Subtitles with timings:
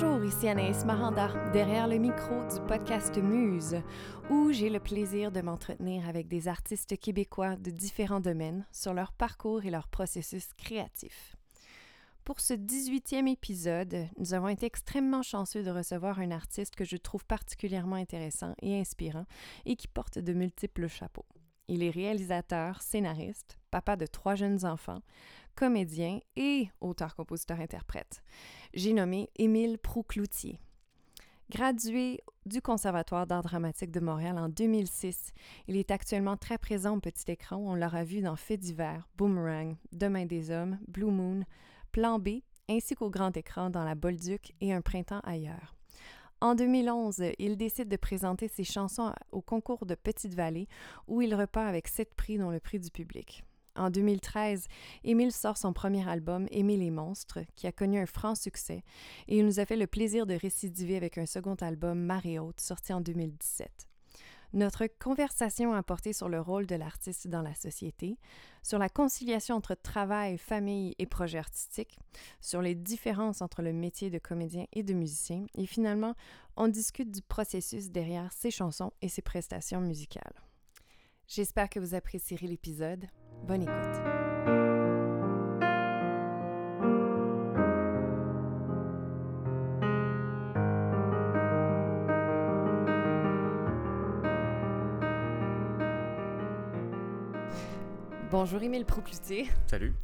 [0.00, 3.82] Bonjour, ici Anaïs Maranda, derrière le micro du podcast Muse,
[4.30, 9.10] où j'ai le plaisir de m'entretenir avec des artistes québécois de différents domaines sur leur
[9.10, 11.34] parcours et leur processus créatif.
[12.24, 16.96] Pour ce 18e épisode, nous avons été extrêmement chanceux de recevoir un artiste que je
[16.96, 19.26] trouve particulièrement intéressant et inspirant
[19.66, 21.26] et qui porte de multiples chapeaux.
[21.66, 25.02] Il est réalisateur, scénariste, papa de trois jeunes enfants,
[25.58, 28.22] comédien et auteur-compositeur-interprète.
[28.74, 30.60] J'ai nommé Émile Proucloutier.
[31.50, 35.32] Gradué du Conservatoire d'art dramatique de Montréal en 2006,
[35.66, 37.56] il est actuellement très présent au petit écran.
[37.56, 41.42] On l'aura vu dans Faits divers, Boomerang, Demain des hommes, Blue Moon,
[41.90, 45.74] Plan B, ainsi qu'au grand écran dans La Bolduc et Un printemps ailleurs.
[46.40, 50.68] En 2011, il décide de présenter ses chansons au concours de Petite-Vallée,
[51.08, 53.42] où il repart avec sept prix, dont le prix du public.
[53.78, 54.66] En 2013,
[55.04, 58.82] Émile sort son premier album, Aimer les monstres, qui a connu un franc succès,
[59.28, 62.60] et il nous a fait le plaisir de récidiver avec un second album, Marée haute,
[62.60, 63.88] sorti en 2017.
[64.54, 68.18] Notre conversation a porté sur le rôle de l'artiste dans la société,
[68.64, 72.00] sur la conciliation entre travail, famille et projet artistique,
[72.40, 76.14] sur les différences entre le métier de comédien et de musicien, et finalement,
[76.56, 80.42] on discute du processus derrière ses chansons et ses prestations musicales.
[81.28, 83.06] J'espère que vous apprécierez l'épisode.
[83.46, 83.74] Bonne écoute.
[98.30, 99.48] Bonjour Émile Procluté.
[99.66, 99.94] Salut.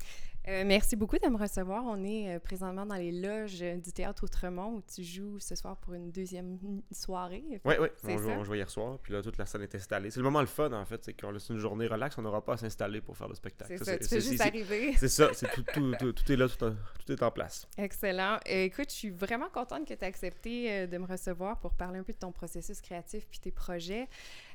[0.46, 1.84] Euh, merci beaucoup de me recevoir.
[1.86, 5.54] On est euh, présentement dans les loges euh, du Théâtre Outremont où tu joues ce
[5.54, 6.58] soir pour une deuxième
[6.92, 7.44] soirée.
[7.64, 7.88] Oui, oui.
[8.04, 10.10] On, joue, on jouait hier soir, puis là, toute la salle est installée.
[10.10, 11.02] C'est le moment le fun, en fait.
[11.02, 13.74] C'est qu'on laisse une journée relax, on n'aura pas à s'installer pour faire le spectacle.
[13.78, 14.94] C'est ça, tu fais juste arriver.
[14.98, 17.66] C'est ça, c'est tout, tout, tout, tout, est là, tout, tout, est en place.
[17.78, 18.38] Excellent.
[18.44, 22.02] écoute, je suis vraiment contente que tu aies accepté de me recevoir pour parler un
[22.02, 24.08] peu de ton processus créatif puis tes projets.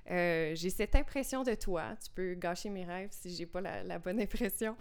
[0.09, 4.00] Euh, j'ai cette impression de toi, tu peux gâcher mes rêves si j'ai pas la,
[4.00, 4.75] bonne impression,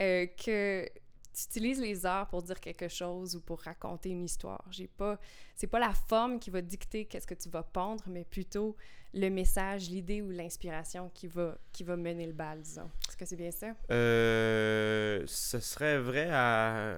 [0.00, 0.86] euh, que
[1.32, 4.64] tu utilises les arts pour dire quelque chose ou pour raconter une histoire.
[4.70, 5.18] J'ai pas,
[5.54, 8.76] c'est pas la forme qui va dicter qu'est-ce que tu vas pondre, mais plutôt
[9.14, 12.90] le message, l'idée ou l'inspiration qui va, qui va mener le bal, disons.
[13.08, 13.68] Est-ce que c'est bien ça?
[13.90, 16.96] Euh, ce serait vrai à...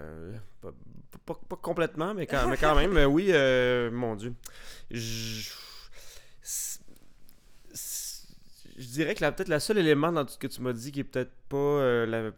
[1.24, 3.32] Pas, complètement, mais quand, mais quand même, oui,
[3.92, 4.34] mon Dieu.
[4.90, 5.50] Je
[8.76, 11.00] je dirais que peut-être le seul élément dans tout ce que tu m'as dit qui
[11.00, 12.30] est peut-être pas euh,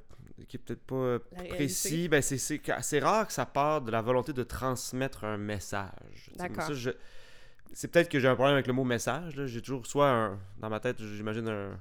[0.47, 1.19] qui est peut-être pas euh,
[1.49, 6.31] précis, ben c'est c'est rare que ça parte de la volonté de transmettre un message.
[6.37, 6.71] D'accord.
[7.75, 9.45] C'est peut-être que j'ai un problème avec le mot message.
[9.47, 11.79] J'ai toujours soit un, dans ma tête, j'imagine un,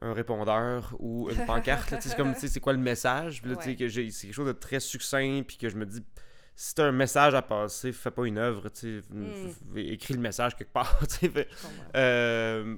[0.00, 1.94] un, répondeur ou une pancarte.
[2.00, 3.42] c'est comme, c'est quoi le message?
[3.42, 3.76] Puis là, ouais.
[3.76, 6.02] que c'est quelque chose de très succinct, puis que je me dis,
[6.56, 9.76] si t'as un message à passer, fais pas une œuvre, tu hmm.
[9.76, 10.98] écris le message quelque part.
[11.96, 12.76] euh,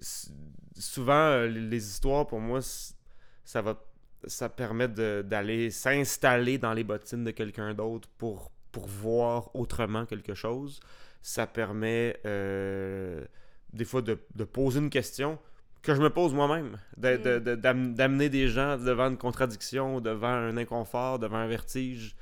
[0.00, 2.60] souvent, euh, les histoires, pour moi,
[3.44, 3.76] ça va
[4.26, 10.34] ça permet d'aller s'installer dans les bottines de quelqu'un d'autre pour, pour voir autrement quelque
[10.34, 10.80] chose.
[11.22, 13.24] Ça permet euh,
[13.72, 15.38] des fois de, de, poser une question
[15.82, 17.56] que je me pose moi-même, mm.
[17.94, 22.16] d'amener des gens devant une contradiction, devant un inconfort, devant un vertige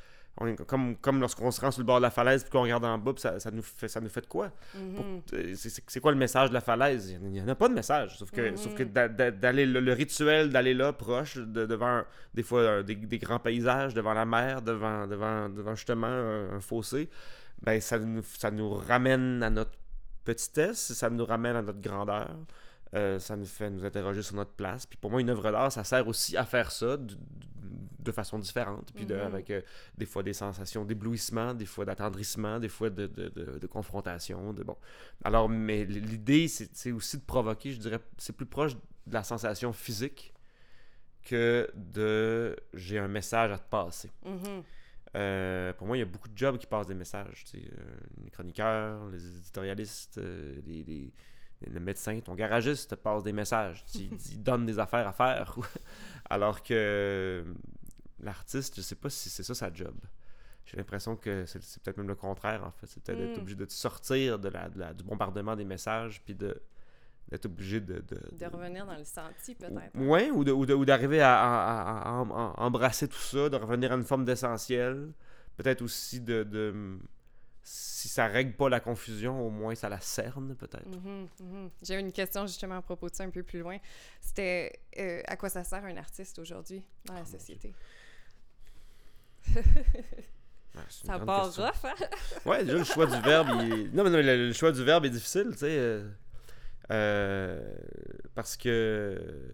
[0.67, 2.99] comme, comme lorsqu'on se rend sur le bord de la falaise et qu'on regarde en
[2.99, 4.51] bas, ça, ça, nous fait, ça nous fait de quoi?
[4.77, 5.83] Mm-hmm.
[5.87, 7.11] C'est quoi le message de la falaise?
[7.11, 8.19] Il n'y en a pas de message.
[8.19, 8.57] Sauf que, mm-hmm.
[8.57, 12.03] sauf que d'aller le, rituel d'aller là, proche, de, devant
[12.35, 17.09] des fois des, des, grands paysages, devant la mer, devant, devant, devant justement un, fossé,
[17.63, 19.79] ben ça nous, ça nous ramène à notre
[20.25, 22.35] petitesse, ça nous ramène à notre grandeur.
[22.95, 24.87] Euh, ça nous fait nous interroger sur notre place.
[24.87, 26.97] Puis pour moi, une œuvre d'art, ça sert aussi à faire ça,
[28.05, 29.23] de façon différente, puis de, mhm.
[29.23, 29.63] avec euh,
[29.97, 34.53] des fois des sensations d'éblouissement, des fois d'attendrissement, des fois de, de, confrontation.
[34.53, 34.77] De, bon.
[35.25, 39.73] Alors, mais l'idée, c'est aussi de provoquer, je dirais, c'est plus proche de la sensation
[39.73, 40.33] physique
[41.23, 44.11] que de j'ai un message à te passer.
[44.25, 44.63] Mhm.
[45.17, 47.45] Euh, pour moi, il y a beaucoup de jobs qui passent des messages.
[47.55, 47.61] Euh,
[48.23, 50.21] les chroniqueurs, les éditorialistes,
[50.67, 51.13] les, les,
[51.71, 53.85] le médecin, ton garagiste te passe des messages.
[53.95, 55.57] il, il donne des affaires à faire.
[56.31, 57.45] Alors que
[58.21, 59.95] l'artiste, je sais pas si c'est ça sa job.
[60.67, 62.87] J'ai l'impression que c'est peut-être même le contraire, en fait.
[62.87, 63.41] C'est peut-être d'être hmm.
[63.41, 66.61] obligé de sortir de la, du bombardement des messages, puis de
[67.31, 69.93] d'être obligé de, de, revenir dans le senti, peut-être.
[69.95, 72.23] Oui, ou d'arriver à,
[72.59, 75.11] embrasser tout ça, de revenir à une forme d'essentiel.
[75.57, 76.99] Peut-être aussi de,
[78.05, 80.91] Si ça règle pas la confusion, au moins ça la cerne, peut-être.
[80.91, 81.71] Mm-hmm.
[81.81, 83.79] J'ai une question justement à propos de ça un peu plus loin.
[84.21, 87.73] C'était euh, à quoi ça sert un artiste aujourd'hui dans la oh société?
[90.91, 91.95] ça part rough, hein?
[92.45, 93.91] ouais, déjà, le choix du verbe, il...
[93.95, 95.79] non, mais non, le, choix du verbe est difficile, tu sais.
[95.79, 96.07] Euh,
[96.91, 97.75] euh,
[98.35, 99.51] parce que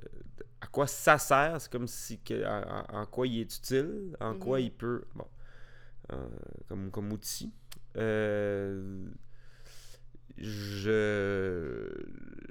[0.60, 2.44] à quoi ça sert, c'est comme si que,
[2.92, 4.64] en, quoi il est utile, en quoi mhm.
[4.64, 5.28] il peut bon
[6.66, 7.54] comme, comme outil.
[7.96, 9.04] Euh,
[10.38, 11.88] je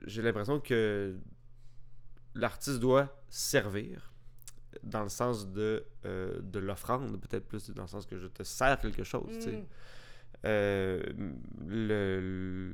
[0.05, 1.15] j'ai l'impression que
[2.35, 4.11] l'artiste doit servir
[4.83, 8.43] dans le sens de, euh, de l'offrande, peut-être plus dans le sens que je te
[8.43, 9.47] sers quelque chose.
[9.47, 9.63] Mm.
[10.45, 11.03] Euh,
[11.67, 12.71] le,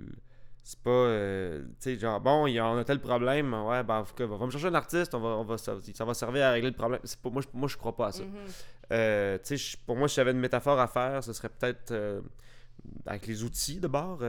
[0.61, 4.03] c'est pas, euh, tu sais, genre, bon, y a, on a tel problème, ouais, ben,
[4.03, 6.69] va, va me chercher un artiste, on va, on va, ça, va servir à régler
[6.69, 6.99] le problème.
[7.03, 8.23] C'est pas, moi, je, moi, je crois pas à ça.
[8.23, 9.39] Mm-hmm.
[9.43, 11.93] tu sais, pour moi, si j'avais une métaphore à faire, ce serait peut-être
[13.05, 14.19] avec les outils de bord.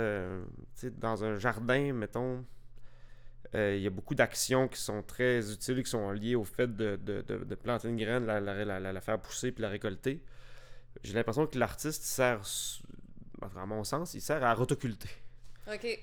[0.74, 2.44] sais, dans un jardin, mettons,
[3.54, 6.96] il y a beaucoup d'actions qui sont très utiles, qui sont liées au fait de,
[6.96, 10.22] de, de, planter une graine, la, la, la, faire pousser puis la récolter.
[11.02, 12.40] J'ai l'impression que l'artiste sert,
[13.56, 15.10] à mon sens, il sert à rotoculter.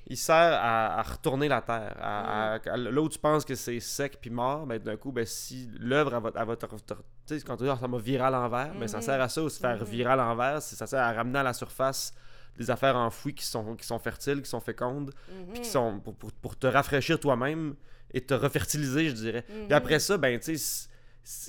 [0.07, 1.95] Il sert à, retourner la terre.
[2.01, 2.89] À, mm.
[2.89, 6.19] là où tu penses que c'est sec puis mort, ben, d'un coup, ben, si l'œuvre,
[6.19, 6.65] va, te.
[6.65, 6.83] Tu
[7.25, 9.01] sais, quand tu dis ça m'a viré à l'envers, mais ça mm-hmm.
[9.01, 9.89] sert à ça aussi, faire mm-hmm.
[9.89, 10.61] virer à l'envers.
[10.61, 12.13] Ça sert à ramener à la surface
[12.57, 15.13] des affaires enfouies qui sont, qui sont fertiles, qui sont fécondes,
[15.51, 15.73] puis qui mhm.
[15.73, 17.75] sont pour, pour, te rafraîchir toi-même
[18.13, 19.41] et te refertiliser, je dirais.
[19.43, 19.73] Puis mhm.
[19.73, 20.89] après ça, ben, tu sais,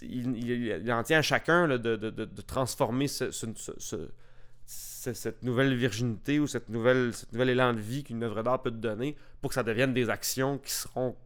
[0.03, 4.09] il, il, en tient à chacun de, de, de, de, transformer ce, ce,
[4.67, 8.77] cette nouvelle virginité ou cette nouvelle, cette élan de vie qu'une œuvre d'art peut te
[8.77, 11.17] donner pour que ça devienne des actions qui seront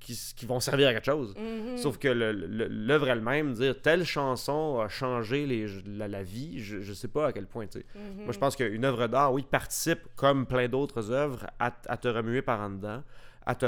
[0.00, 1.34] qui, vont servir à quelque chose.
[1.34, 1.76] Mm-hmm.
[1.78, 7.08] Sauf que l'œuvre elle-même, dire telle chanson a changé les, la, vie, je, je sais
[7.08, 7.66] pas à quel point.
[7.66, 8.24] Mm-hmm.
[8.24, 12.42] Moi, je pense qu'une œuvre d'art, oui, participe, comme plein d'autres œuvres, à, te remuer
[12.42, 13.02] par en dedans,
[13.46, 13.66] à te,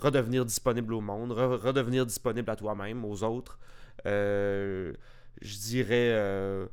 [0.00, 3.58] redevenir disponible au monde, redevenir disponible à toi-même, aux autres.
[4.06, 4.92] Euh,
[5.40, 6.10] je dirais.
[6.12, 6.66] Euh,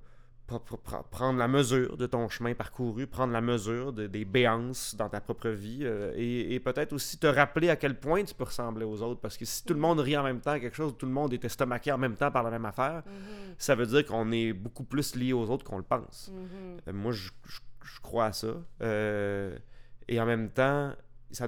[1.12, 5.50] prendre la mesure de ton chemin parcouru, prendre la mesure des béances dans ta propre
[5.50, 9.22] vie euh, et, peut-être aussi te rappeler à quel point tu peux ressembler aux autres.
[9.22, 11.34] Parce que si tout le monde rit en même temps quelque chose, tout le monde
[11.34, 13.56] est estomaqué en même temps par la même affaire, mm-hmm.
[13.58, 16.32] ça veut dire qu'on est beaucoup plus lié aux autres qu'on le pense.
[16.32, 16.90] Mm-hmm.
[16.90, 17.30] Euh, moi, je,
[18.02, 18.56] crois à ça.
[18.82, 19.58] Euh,
[20.08, 20.94] et en même temps,
[21.32, 21.48] ça,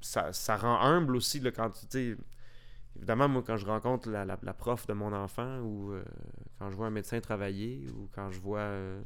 [0.00, 2.16] ça, ça rend humble aussi là, quand tu
[2.98, 6.02] Évidemment, moi, quand je rencontre la, la, prof de mon enfant ou euh,
[6.58, 9.00] quand je vois un médecin travailler ou quand je vois euh,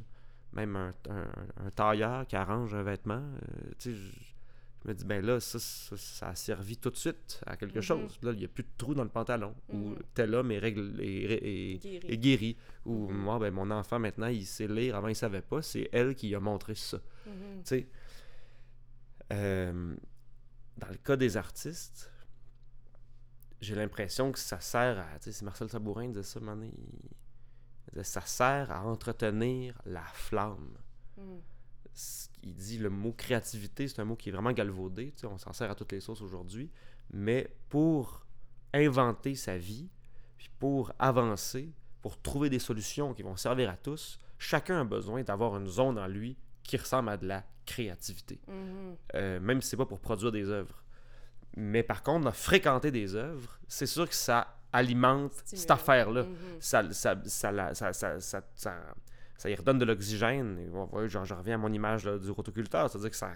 [0.55, 5.25] même un, un, tailleur qui arrange un vêtement, euh, tu sais, je, me dis, ben
[5.25, 7.83] là, ça, ça, a servi tout de suite à quelque mm-hmm.
[7.83, 8.19] chose.
[8.23, 9.55] Là, il n'y a plus de trou dans le pantalon.
[9.69, 9.99] Ou mm-hmm.
[10.15, 12.57] tel homme est, règle, est, guéri.
[12.87, 13.15] Ou mm-hmm.
[13.15, 14.97] moi, ben, mon enfant, maintenant, il sait lire.
[14.97, 15.61] Avant, il ne savait pas.
[15.61, 16.99] C'est elle qui a montré ça.
[17.27, 17.31] Tu
[17.65, 17.87] sais,
[20.79, 22.11] dans le cas des artistes,
[23.63, 25.19] j'ai l'impression que ça sert à.
[25.19, 26.69] Tu sais, c'est Marcel Sabourin qui disait ça, man,
[28.03, 30.77] ça sert à entretenir la flamme.
[31.17, 31.39] Hmm.
[32.43, 35.13] Il dit le mot créativité, c'est un mot qui est vraiment galvaudé.
[35.13, 36.71] Tu sais, on s'en sert à toutes les sauces aujourd'hui.
[37.13, 38.27] Mais pour
[38.75, 39.89] inventer sa vie,
[40.39, 45.23] puis pour avancer, pour trouver des solutions qui vont servir à tous, chacun a besoin
[45.23, 48.41] d'avoir une zone en lui qui ressemble à de la créativité.
[48.49, 48.95] Hmm.
[49.15, 50.82] Euh, même si c'est pas pour produire des œuvres.
[51.57, 56.23] Mais par contre, fréquenter des œuvres, c'est sûr que ça alimente cette affaire-là.
[56.23, 56.61] Mm-hmm.
[56.61, 58.43] ça, ça, ça, ça,
[59.37, 60.59] ça, y redonne de l'oxygène.
[61.07, 63.33] Je reviens à mon image du rotoculteur, c'est-à-dire que ça.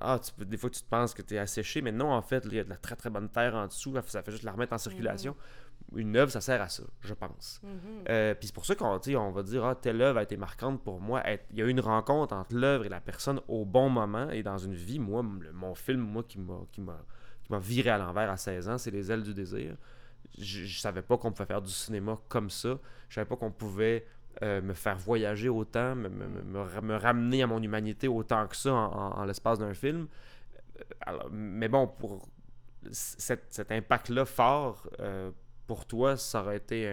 [0.00, 2.54] Ah, des fois, tu te penses que tu es asséché, mais non, en fait, il
[2.54, 4.72] y a de la très très bonne terre en dessous, ça fait juste la remettre
[4.72, 5.32] en circulation.
[5.32, 5.98] Mm-hmm.
[5.98, 7.60] Une œuvre, ça sert à ça, je pense.
[7.64, 8.08] Mm-hmm.
[8.08, 10.84] Euh, puis c'est pour ça qu'on on va dire, ah, telle œuvre a été marquante
[10.84, 11.24] pour moi.
[11.50, 14.44] Il y a eu une rencontre entre l'œuvre et la personne au bon moment et
[14.44, 15.00] dans une vie.
[15.00, 16.98] Moi, mon film, moi, qui m'a
[17.50, 19.76] m'a viré à l'envers à 16 ans, c'est Les ailes du désir.
[20.38, 22.78] Je, je savais pas qu'on pouvait faire du cinéma comme ça.
[23.08, 24.06] Je savais pas qu'on pouvait
[24.42, 29.24] euh, me faire voyager autant, me, me, ramener à mon humanité autant que ça en,
[29.24, 30.06] l'espace d'un film.
[31.08, 32.28] Euh, mais bon, pour
[32.92, 35.32] cet, impact-là fort, euh,
[35.66, 36.88] pour toi, ça aurait été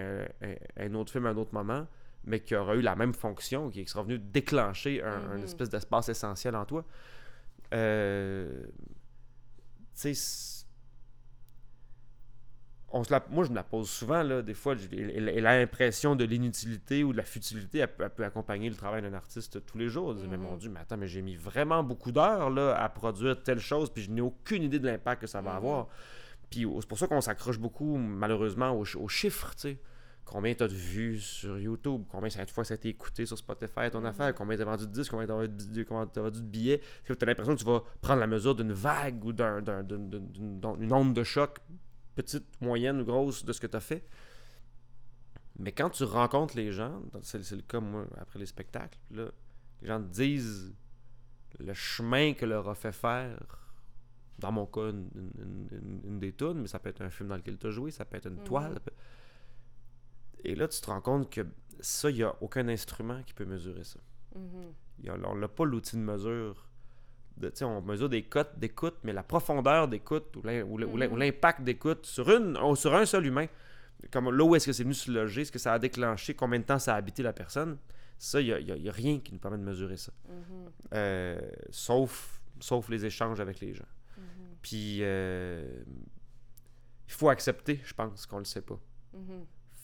[0.78, 1.86] un, autre film à un autre moment,
[2.24, 5.44] mais qui aurait eu la même fonction, qui serait venu déclencher un, mm-hmm.
[5.44, 6.84] espèce d'espace essentiel en toi.
[7.76, 8.66] Euh,
[12.90, 17.04] on se moi, je me la pose souvent, là, des fois, a l'impression de l'inutilité
[17.04, 20.16] ou de la futilité, elle peut, accompagner le travail d'un artiste tous les jours.
[20.30, 20.60] mais mon mm-hmm.
[20.60, 24.12] Dieu, mais attends, mais j'ai mis vraiment beaucoup d'heures à produire telle chose, puis je
[24.12, 25.58] n'ai aucune idée de l'impact que ça va mm-hmm.
[25.58, 25.88] avoir.
[26.50, 29.78] Puis c'est pour ça qu'on s'accroche beaucoup, malheureusement, aux, chiffres, tu sais
[30.26, 33.38] combien tu as de vues sur YouTube, combien cette fois ça a été écouté sur
[33.38, 34.06] Spotify, ton mm-hmm.
[34.08, 36.82] affaire, combien tu as vendu de disques, combien tu as, vendu de billets?
[37.06, 41.24] Tu as l'impression que tu vas prendre la mesure d'une vague ou d'une onde de
[41.24, 41.60] choc,
[42.16, 44.06] petite, moyenne ou grosse, de ce que tu as fait?
[45.58, 49.28] Mais quand tu rencontres les gens, c'est le cas, moi, après les spectacles, là,
[49.82, 50.76] les gens te disent
[51.60, 53.38] le chemin que leur a fait faire,
[54.40, 57.68] dans mon cas, une, des tunes, mais ça peut être un film dans lequel tu
[57.68, 58.44] as joué, ça peut être une mhm.
[58.44, 58.80] toile.
[60.46, 61.42] Et là, tu te rends compte que
[61.80, 64.00] ça, il n'y a aucun instrument qui peut mesurer ça.
[64.36, 65.24] Mhm.
[65.26, 66.68] on n'a pas l'outil de mesure.
[67.38, 71.18] De, on mesure des cotes d'écoute, mais la profondeur d'écoute ou mhm.
[71.18, 73.48] l'impact d'écoute sur, une, sur un seul humain,
[74.12, 76.60] comme là où est-ce que c'est venu se loger, ce que ça a déclenché, combien
[76.60, 77.78] de temps ça a habité la personne,
[78.18, 80.14] ça, il n'y a, rien qui nous permet de mesurer ça.
[80.30, 80.70] Mm-hmm.
[80.94, 83.86] Euh, sauf, sauf les échanges avec les gens.
[84.62, 85.84] Puis, euh,
[87.08, 88.80] il faut accepter, je pense, qu'on le sait pas.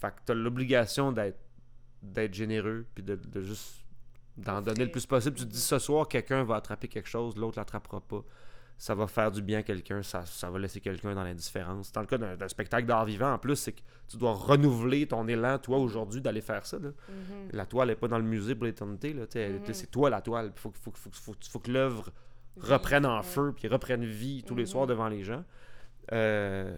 [0.02, 1.40] Fait que tu as l'obligation d'être
[2.02, 3.86] d'être généreux, puis de, de juste
[4.36, 5.38] d'en donner le plus possible.
[5.38, 8.24] Tu te dis ce soir, quelqu'un va attraper quelque chose, l'autre l'attrapera pas
[8.82, 11.92] ça va faire du bien à quelqu'un, ça, ça va laisser quelqu'un dans l'indifférence.
[11.92, 15.28] Dans le cas d'un spectacle d'art vivant, en plus, c'est que tu dois renouveler ton
[15.28, 16.80] élan, toi, aujourd'hui, d'aller faire ça.
[16.80, 16.92] Mm-hmm.
[17.54, 19.14] La toile n'est pas dans le musée pour l'éternité.
[19.14, 19.72] Mm-hmm.
[19.74, 20.52] C'est toi la toile.
[20.56, 22.10] Il faut, faut, faut, faut, que l'œuvre
[22.60, 24.90] reprenne en feu, puis reprenne vie tous les soirs mm-hmm.
[24.90, 25.44] devant les gens.
[26.12, 26.76] Euh,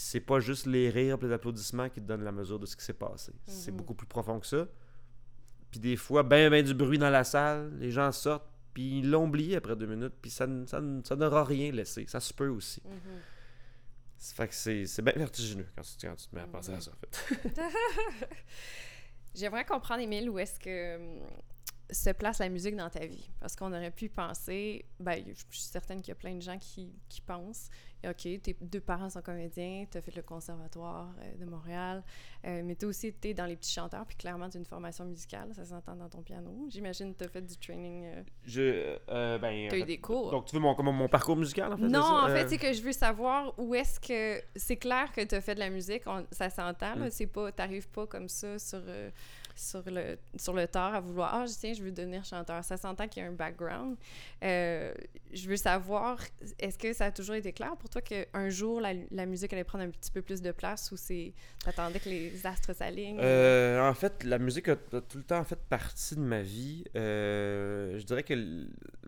[0.00, 2.64] puis c'est pas juste les rires et les applaudissements qui te donnent la mesure de
[2.64, 3.32] ce qui s'est passé.
[3.44, 4.66] C'est beaucoup plus profond que ça.
[5.70, 9.10] Puis des fois, ben, ben du bruit dans la salle, les gens sortent, puis ils
[9.10, 12.06] l'ont oublié après deux minutes, puis ça, ça, ça n'aura rien laissé.
[12.08, 12.80] Ça se peut aussi.
[12.80, 14.34] Mm-hmm.
[14.34, 16.92] fait que c'est bien vertigineux quand tu, quand tu, te mets à penser à ça,
[16.92, 17.60] en fait.
[19.34, 21.26] J'aimerais comprendre, Émile, où est-ce que hum,
[21.92, 23.30] se place la musique dans ta vie?
[23.40, 26.58] Parce qu'on aurait pu penser, ben, je suis certaine qu'il y a plein de gens
[26.58, 27.70] qui, qui pensent
[28.08, 32.02] OK, tes deux parents sont comédiens, tu as fait le conservatoire euh, de Montréal,
[32.46, 35.04] euh, mais tu aussi été dans les petits chanteurs, puis clairement, tu as une formation
[35.04, 36.66] musicale, ça s'entend dans ton piano.
[36.70, 38.06] J'imagine que tu as fait du training.
[38.06, 39.38] Euh, je.
[39.38, 39.68] ben.
[39.68, 40.30] Tu as eu des cours.
[40.30, 41.88] Donc, tu veux mon, mon, parcours musical, en fait?
[41.88, 44.42] Non, en fait, c'est que je veux savoir où est-ce que.
[44.56, 47.10] C'est clair que tu as fait de la musique, ça s'entend, mm.
[47.10, 47.52] c'est pas.
[47.52, 48.80] T'arrives pas comme ça sur
[49.60, 52.64] sur le, sur le tard à vouloir Ah, tiens, je veux devenir chanteur.
[52.64, 53.96] Ça s'entend qu'il y a un background.
[54.42, 54.92] Euh,
[55.32, 56.18] je veux savoir,
[56.58, 59.64] est-ce que ça a toujours été clair pour toi qu'un jour la, la, musique allait
[59.64, 61.34] prendre un petit peu plus de place ou c'est.
[61.64, 63.18] T'attendais que les astres s'alignent?
[63.20, 66.84] Euh, En fait, la musique a, tout le temps fait partie de ma vie.
[66.96, 68.34] Euh, je dirais que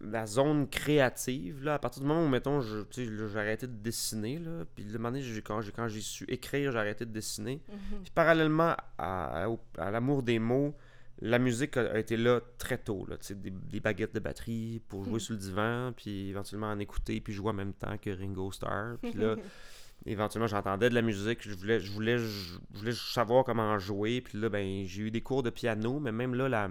[0.02, 4.64] la zone créative, là, à partir du moment où, mettons, j'ai arrêté de dessiner, là,
[4.74, 7.62] puis le moment donné, quand, quand j'ai su écrire, j'ai arrêté de dessiner.
[7.68, 8.02] Mhm.
[8.02, 9.46] Puis parallèlement à,
[9.78, 10.74] à l'amour des mots,
[11.22, 13.06] la musique a, été là très tôt.
[13.08, 15.20] Là, des, des baguettes de batterie pour jouer hmm.
[15.20, 18.96] sur le divan, puis éventuellement en écouter, puis jouer en même temps que Ringo Starr.
[19.00, 19.36] Puis là,
[20.06, 24.20] éventuellement, j'entendais de la musique, je voulais, je voulais, je, voulais savoir comment jouer.
[24.20, 26.68] Puis là, ben, j'ai eu des cours de piano, mais même là, la,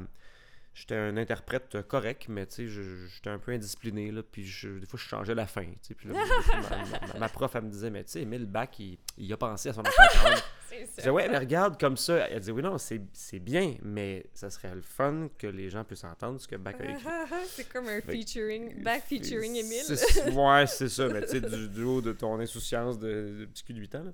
[0.74, 5.00] j'étais un interprète correct, mais tu sais, j'étais un peu indiscipliné, là, puis des fois,
[5.00, 6.10] je changeais la fin, tu puis
[7.20, 9.74] ma, prof, elle me disait, mais tu sais, Emile Bach, il, il, a pensé à
[9.74, 10.44] son affaire.
[10.72, 12.28] Je disais, ouais, mais regarde comme ça.
[12.30, 16.04] Elle dit, oui, non, c'est bien, mais ça serait le fun que les gens puissent
[16.04, 17.04] entendre ce que Bach a écrit.
[17.48, 20.34] c'est comme un featuring, Bach featuring Emile.
[20.38, 23.80] ouais, c'est ça, mais tu sais, du, haut de ton insouciance de, petit cul de
[23.80, 24.12] 8 ans.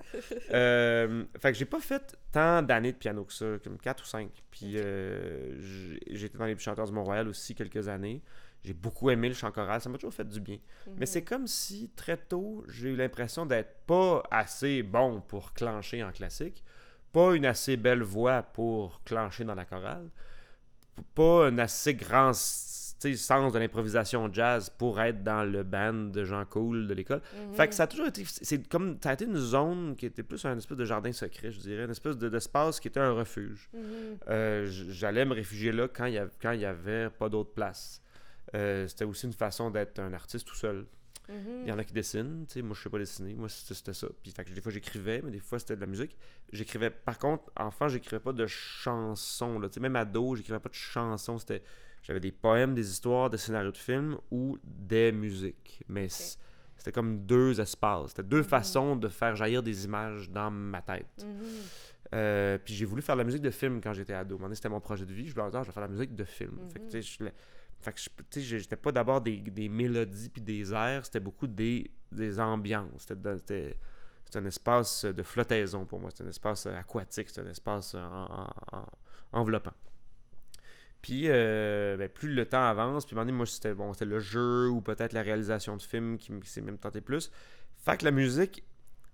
[0.52, 4.08] Euh, fait que j'ai pas fait tant d'années de piano que ça, comme 4 ou
[4.08, 4.30] 5.
[4.52, 8.22] Puis euh, j'étais dans les chanteurs du Mont-Royal aussi quelques années.
[8.64, 10.60] J'ai beaucoup aimé le chant choral, ça m'a toujours fait du bien.
[10.88, 11.06] Mais mhm.
[11.06, 16.12] c'est comme si très tôt, j'ai eu l'impression d'être pas assez bon pour clencher en
[16.12, 16.64] classique,
[17.14, 20.10] pas une assez belle voix pour clencher dans la chorale,
[21.16, 22.34] pas un assez grand
[23.16, 27.22] sens de l'improvisation jazz pour être dans le band de gens cool de l'école.
[27.54, 30.24] Fait que ça a toujours été c'est comme ça a été une zone qui était
[30.24, 33.70] plus un espèce de jardin secret, je dirais, une espèce d'espace qui était un refuge.
[33.74, 33.82] Mhm.
[34.30, 37.52] Euh, j'allais me réfugier là quand il y avait, quand il y avait pas d'autre
[37.54, 38.02] place.
[38.56, 40.86] Euh, c'était aussi une façon d'être un artiste tout seul.
[41.30, 41.62] Mhm.
[41.63, 43.94] Il y en a qui dessinent, tu sais, moi je sais pas dessiner, moi c'était
[43.94, 44.08] ça.
[44.22, 46.18] Puis fait que des fois j'écrivais, mais des fois c'était de la musique.
[46.54, 50.70] J'écrivais, par contre, enfant, j'écrivais pas de chansons, là, tu sais, même ado, j'écrivais pas
[50.70, 51.63] de chansons, c'était,
[52.01, 55.84] j'avais des poèmes, des histoires, des scénarios de films ou des musiques.
[55.89, 58.44] Mais c'était comme deux espaces, c'était deux mhm.
[58.44, 61.25] façons de faire jaillir des images dans ma tête.
[61.25, 61.46] Mhm.
[62.13, 64.39] Euh, puis j'ai voulu faire la musique de film quand j'étais ado.
[64.54, 65.27] C'était mon projet de vie.
[65.27, 66.58] Je me disais, je vais faire la musique de film.
[66.72, 67.30] Fait que,
[67.80, 71.48] fait que, tu sais, j'étais pas d'abord des, des, mélodies puis des airs, c'était beaucoup
[71.48, 73.08] des, des ambiances.
[73.08, 73.78] C'était
[74.36, 76.10] un espace de flottaison pour moi.
[76.12, 77.96] C'était un espace aquatique, c'était un espace
[79.32, 79.74] enveloppant.
[81.02, 85.14] Puis, euh, ben, plus le temps avance, puis moi, c'était bon, le jeu ou peut-être
[85.14, 87.32] la réalisation de films qui, s'est même tenté plus.
[87.78, 88.64] Fait que la musique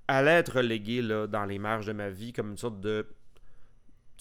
[0.08, 3.06] allait être reléguée là, dans les marges de ma vie comme une sorte de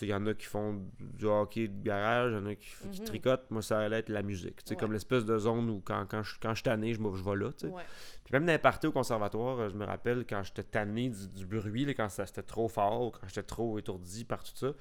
[0.00, 2.70] il y en a qui font du hockey de garage, il y en a qui,
[2.92, 3.06] qui Mhm.
[3.06, 3.50] tricotent.
[3.50, 4.60] Moi, ça allait être la musique.
[4.70, 4.76] Ouais.
[4.76, 7.36] comme l'espèce de zone où quand, quand, je, quand je suis tanné, je, je vais
[7.36, 7.50] là.
[7.64, 7.82] Ouais.
[8.24, 11.28] Puis même dans les parties au conservatoire, euh, je me rappelle quand j'étais tanné du,
[11.28, 14.72] du bruit, là, quand ça- c'était trop fort, quand j'étais trop étourdi par tout ça,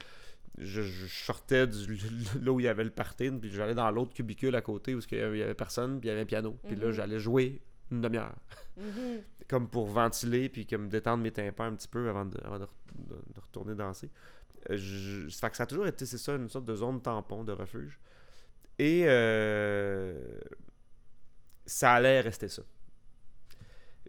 [0.58, 1.98] je, je sortais du,
[2.42, 5.00] là où il y avait le party, puis j'allais dans l'autre cubicule à côté où
[5.12, 6.58] il y avait, personne, puis il y avait un piano.
[6.68, 6.92] Puis là, Mhm.
[6.92, 8.36] j'allais jouer une demi-heure.
[8.78, 8.84] Mhm.
[9.50, 12.66] Comme pour ventiler, puis comme détendre mes tympans un petit peu avant de, avant de,
[12.96, 14.10] de- de retourner danser.
[14.70, 17.52] Je- ça que ça a toujours été, c'est ça, une sorte de zone tampon, de
[17.54, 18.00] refuge.
[18.80, 20.14] Et euh,
[21.66, 22.64] ça allait rester ça.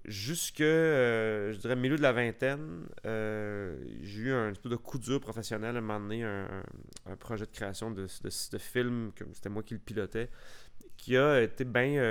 [0.05, 4.99] Jusque, euh, je dirais, milieu de la vingtaine, euh, j'ai eu un peu de coup
[4.99, 6.65] dur professionnel à donné, un,
[7.07, 10.29] un- projet de création de, de, de film, c'était moi qui le pilotais,
[10.97, 12.03] qui a été bien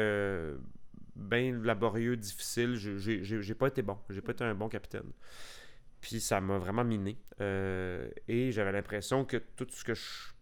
[1.15, 2.75] ben laborieux, difficile.
[2.77, 3.97] J'ai pas été bon.
[4.09, 5.11] J'ai pas été un bon capitaine.
[6.01, 7.17] Puis ça m'a vraiment miné.
[7.39, 10.33] Euh, et j'avais l'impression que tout ce que je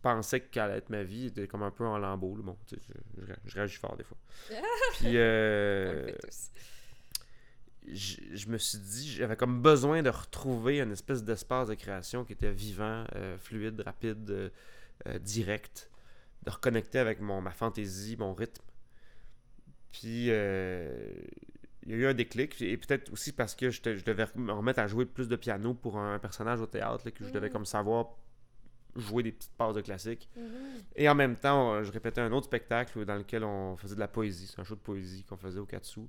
[0.00, 2.36] pensais qu'allait être ma vie était comme un peu en lambeaux.
[2.36, 2.42] là.
[2.42, 2.76] Bon, je,
[3.18, 4.16] je, je réagis fort des fois.
[4.98, 6.10] Puis euh,
[7.86, 12.24] je, je me suis dit, j'avais comme besoin de retrouver une espèce d'espace de création
[12.24, 14.52] qui était vivant, euh, fluide, rapide,
[15.20, 15.90] direct,
[16.44, 18.62] de reconnecter avec mon, ma fantaisie, mon rythme.
[19.92, 20.96] Puis euh,
[21.84, 24.78] il y a eu un déclic, et peut-être aussi parce que je devais me remettre
[24.80, 27.52] à jouer plus de piano pour un personnage au théâtre, là, que je devais Mm.
[27.52, 28.10] comme savoir
[28.94, 30.28] jouer des petites passes de classique.
[30.36, 30.44] Mhm.
[30.96, 34.00] Et en même temps, on- je répétais un autre spectacle dans lequel on faisait de
[34.00, 34.46] la poésie.
[34.46, 36.02] C'est un show de poésie qu'on faisait au Katsu.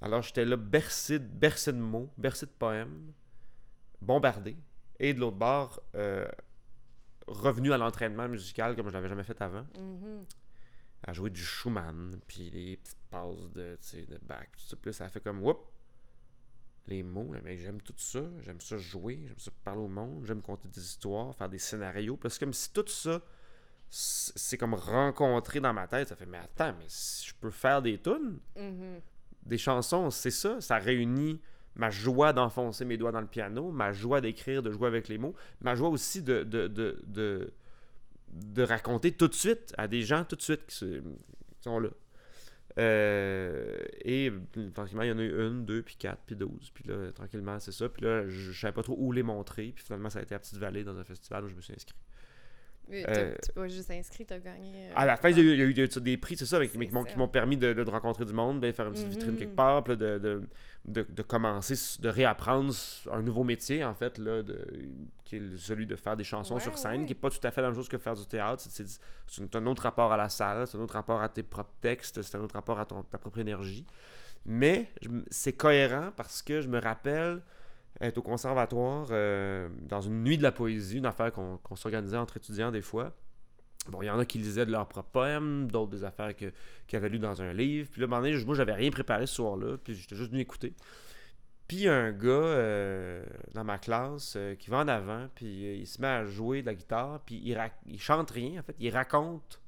[0.00, 3.12] Alors j'étais là bercé, de- bercé de mots, bercé de poèmes,
[4.00, 4.56] bombardé.
[4.98, 6.26] Et de l'autre bord, euh,
[7.26, 9.66] revenu à l'entraînement musical comme je l'avais jamais fait avant.
[9.78, 10.24] Mhm.
[11.04, 14.76] À jouer du Schumann, puis les petites passes de, de Bach, tout ça.
[14.76, 15.58] Puis là, ça fait comme, whoop,
[16.86, 20.24] les mots, là, mais j'aime tout ça, j'aime ça jouer, j'aime ça parler au monde,
[20.26, 22.16] j'aime conter des histoires, faire des scénarios.
[22.16, 23.20] Parce que comme si tout ça,
[23.90, 27.80] c'est comme rencontré dans ma tête, ça fait, mais attends, mais si je peux faire
[27.82, 29.00] des tunes, Mhm.
[29.44, 31.40] des chansons, c'est ça, ça réunit
[31.74, 35.16] ma joie d'enfoncer mes doigts dans le piano, ma joie d'écrire, de jouer avec les
[35.16, 37.52] mots, ma joie aussi de, de, de, de,
[38.32, 41.78] de raconter tout de suite à des gens tout de suite qui, se- qui sont
[41.80, 41.90] là.
[42.78, 46.70] Euh, et euh, tranquillement, il y en a eu une, deux, puis quatre, puis douze.
[46.72, 47.88] Puis là, tranquillement, c'est ça.
[47.88, 49.72] Puis là, je, je savais pas trop où les montrer.
[49.74, 51.74] Puis finalement, ça a été à Petite Vallée dans un festival où je me suis
[51.74, 51.96] inscrit.
[52.90, 54.88] T'as- Euh, Tu pas juste inscrit, t'as gagné.
[54.88, 56.36] euh, À la fin, il y a eu, il y a eu des, des prix,
[56.38, 56.78] c'est ça, qui
[57.18, 59.38] m'ont- permis de, rencontrer du monde, de faire une petite vitrine Mhm.
[59.38, 60.42] quelque part, puis de,
[60.88, 62.72] de, de commencer, de réapprendre
[63.12, 64.66] un nouveau métier, en fait, là, de,
[65.24, 67.06] qui est celui de faire des chansons Ouais, sur scène, ouais.
[67.06, 68.62] qui n'est pas tout à fait la même chose que faire du théâtre.
[68.68, 69.00] C'est-
[69.56, 72.36] un autre rapport à la salle, c'est un autre rapport à tes propres textes, c'est
[72.36, 73.84] un autre rapport à ton, ta propre énergie.
[74.46, 74.90] Mais
[75.30, 77.42] c'est cohérent parce que je me rappelle
[78.00, 82.16] être au conservatoire euh, dans une nuit de la poésie, une affaire qu'on qu'on s'organisait
[82.16, 83.12] entre étudiants des fois.
[83.88, 86.52] Bon, il y en a qui lisaient de leurs propres poèmes, d'autres des affaires qu'ils
[86.92, 87.88] avaient lues dans un livre.
[87.90, 90.74] Puis là, un moment moi, j'avais rien préparé ce soir-là, puis j'étais juste venu écouter.
[91.66, 95.28] Puis il y a un gars euh, dans ma classe euh, qui va en avant,
[95.34, 98.60] puis euh, il se met à jouer de la guitare, puis il, il chante rien,
[98.60, 99.60] en fait, il raconte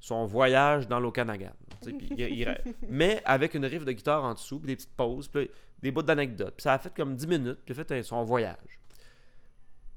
[0.00, 1.52] son voyage dans l'Okanagan.
[2.88, 5.50] Mais avec une riff de guitare en dessous, puis des petites pauses, puis
[5.82, 6.54] des bouts d'anecdotes.
[6.56, 8.79] Puis ça a fait comme 10 minutes, puis il a fait son voyage.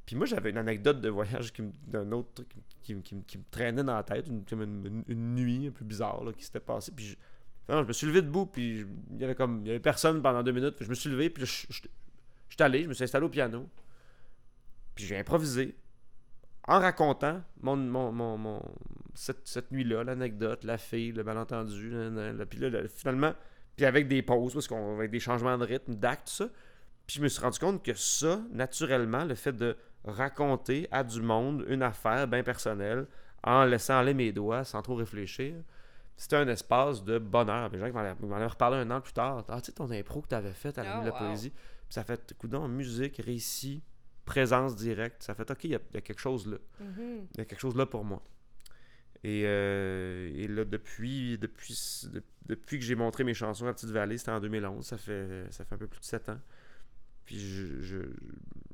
[0.05, 1.53] Puis moi, j'avais une anecdote de voyage
[1.87, 2.49] d'un autre truc
[2.81, 4.61] qui, me- traînait dans la tête, une, comme
[5.07, 6.91] une, nuit un peu bizarre là, qui s'était passée.
[6.95, 7.15] Puis je,
[7.69, 10.43] je me suis levé debout, puis il y avait comme il y avait personne pendant
[10.43, 10.75] deux minutes.
[10.75, 11.81] Puis je me suis levé, puis je, je,
[12.49, 13.69] je suis allé, je me suis installé au piano,
[14.95, 15.75] puis j'ai improvisé
[16.67, 18.61] en racontant mon, mon, mon, mon-
[19.15, 21.91] cette, cette nuit-là, l'anecdote, la fille, le malentendu,
[22.49, 23.33] puis là, là, finalement,
[23.75, 26.49] puis avec des pauses, parce qu'on avec des changements de rythme, d'acte, tout ça.
[27.07, 31.21] Puis je me suis rendu compte que ça, naturellement, le fait de raconter à du
[31.21, 33.07] monde une affaire bien personnelle,
[33.43, 35.55] en laissant aller mes doigts sans trop réfléchir,
[36.15, 37.69] c'était un espace de bonheur.
[37.69, 37.93] Les gens qui
[38.25, 39.43] m'en avaient reparlé un an plus tard.
[39.49, 41.17] Ah, tu sais, ton impro que tu avais fait à la Oh, de la wow.
[41.19, 41.49] poésie.
[41.49, 43.81] Puis ça fait, coudon, musique, récit,
[44.23, 45.23] présence directe.
[45.23, 46.57] Ça fait, OK, il y, a- il y a quelque chose là.
[46.79, 47.27] Mhm.
[47.33, 48.21] Il y a quelque chose là pour moi.
[49.25, 51.75] Et, euh, et là, depuis, depuis,
[52.11, 55.47] de- depuis que j'ai montré mes chansons à Petite Vallée, c'était en 2011, ça fait,
[55.49, 56.39] ça fait un peu plus de 7 ans.
[57.25, 57.97] Puis je, je-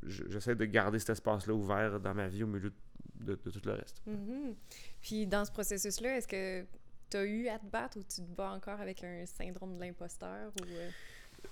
[0.04, 2.72] je- j'essaie de garder cet espace-là ouvert dans ma vie au milieu
[3.20, 4.02] de, de tout le reste.
[4.08, 4.56] Mhm.
[5.02, 6.66] Puis dans ce processus-là, est-ce que
[7.10, 9.82] tu as eu à te battre ou tu te bats encore avec un syndrome de
[9.82, 10.90] l'imposteur ou euh,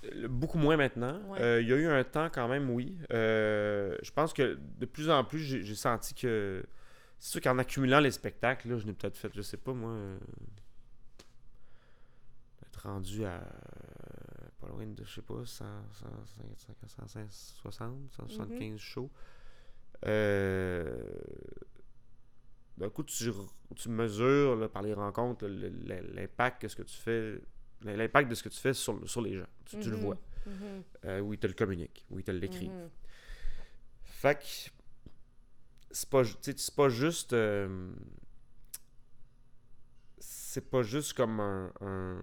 [0.03, 1.19] Euh, Beaucoup moins maintenant.
[1.29, 1.41] Ouais.
[1.41, 2.97] Euh, il y a eu un temps quand même, oui.
[3.11, 6.63] Euh, je pense que de plus en plus, j'ai, senti que...
[7.19, 9.91] C'est sûr qu'en accumulant les spectacles, là, je n'ai peut-être fait, je sais pas moi,
[9.91, 10.17] euh,
[12.67, 13.41] être rendu à
[14.67, 16.05] pas loin de, je sais pas, 100, 100,
[16.57, 19.09] 100, 160, 175 shows.
[20.05, 21.03] euh,
[22.77, 23.31] d'un coup, tu,
[23.75, 27.41] tu mesures là, par les rencontres l'impact que ce que tu fais,
[27.81, 29.47] l'impact de ce que tu fais sur, sur les gens.
[29.65, 30.01] Tu, tu le Mhm.
[30.03, 30.17] vois.
[30.45, 30.83] Mhm.
[31.05, 32.71] Euh, ou ils te le communiquent, ou ils te l'écrivent.
[32.71, 32.89] Mhm.
[34.03, 34.45] Fait que
[35.91, 36.21] c'est pas,
[36.75, 37.33] pas juste.
[37.33, 37.91] euh,
[40.19, 41.71] c'est pas juste comme un.
[41.81, 42.21] un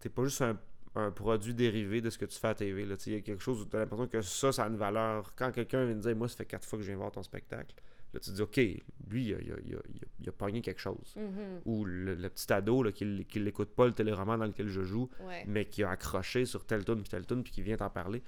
[0.00, 0.58] t'es pas juste un,
[0.96, 2.84] un produit dérivé de ce que tu fais à TV.
[2.86, 2.96] là.
[3.06, 5.32] Il y a quelque chose où tu as l'impression que ça, ça a une valeur.
[5.36, 7.22] Quand quelqu'un vient me dire, moi, ça fait quatre fois que je viens voir ton
[7.22, 7.74] spectacle,
[8.14, 10.28] là, tu te dis, OK, lui, il a, il a, il a, il a- il
[10.28, 11.14] a pogné quelque chose.
[11.16, 11.60] Mhm.
[11.66, 15.08] Ou le, le petit ado là, qui, l'écoute pas le téléroman dans lequel je joue,
[15.26, 15.44] Ouais.
[15.46, 18.22] mais qui a accroché sur telle tune puis telle tune puis qui vient t'en parler.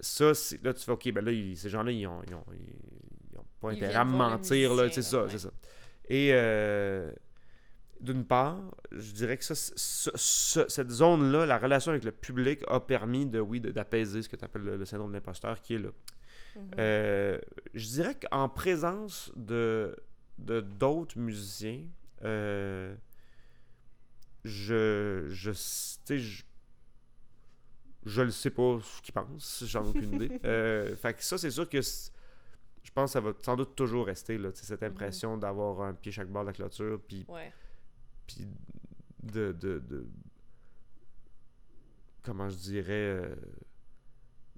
[0.00, 3.38] Ça, là, tu fais, OK, ben là, ces gens-là, ils ont, ils ont, ils- ils
[3.38, 5.50] ont pas intérêt à mentir, c'est ça, c'est ça.
[6.08, 7.12] Et euh,
[8.00, 8.60] d'une part,
[8.92, 12.80] je dirais que ça, c- ce- ce- cette zone-là, la relation avec le public a
[12.80, 15.78] permis de, oui, d'apaiser ce que tu appelles le, le syndrome de l'imposteur qui est
[15.78, 15.90] là.
[16.56, 16.70] Mhm.
[16.78, 17.38] Euh,
[17.74, 19.96] je dirais qu'en présence de
[20.38, 21.84] de d'autres musiciens,
[22.24, 22.94] euh,
[24.44, 26.42] je, je, je,
[28.04, 30.40] je le sais pas ce qu'ils pensent, j'en ai aucune idée.
[30.44, 34.06] Euh, fait que ça, c'est sûr que je pense que ça va sans doute toujours
[34.06, 37.52] rester, là, cette impression d'avoir un pied chaque bord de la clôture, puis Ouais.
[38.26, 38.46] Puis
[39.22, 40.06] de, de, de-
[42.22, 43.34] comment je dirais euh,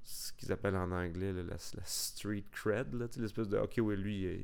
[0.03, 3.59] ce qu'ils appellent en anglais là, la, la street cred là, tu sais, l'espèce de
[3.59, 4.43] ok oui lui il,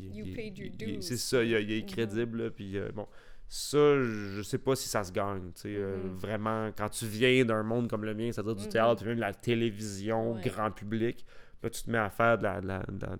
[0.00, 0.86] il- You il- paid your il- dues.
[0.94, 1.86] il- c'est ça il, est Mhm.
[1.86, 3.06] crédible puis euh, bon
[3.48, 6.14] ça je sais pas si ça se gagne tu sais euh, Mhm.
[6.16, 8.70] vraiment quand tu viens d'un monde comme le mien c'est-à-dire du Mhm.
[8.70, 10.40] théâtre même de la télévision Ouais.
[10.42, 11.24] grand public
[11.62, 12.68] là tu te mets à faire de la, de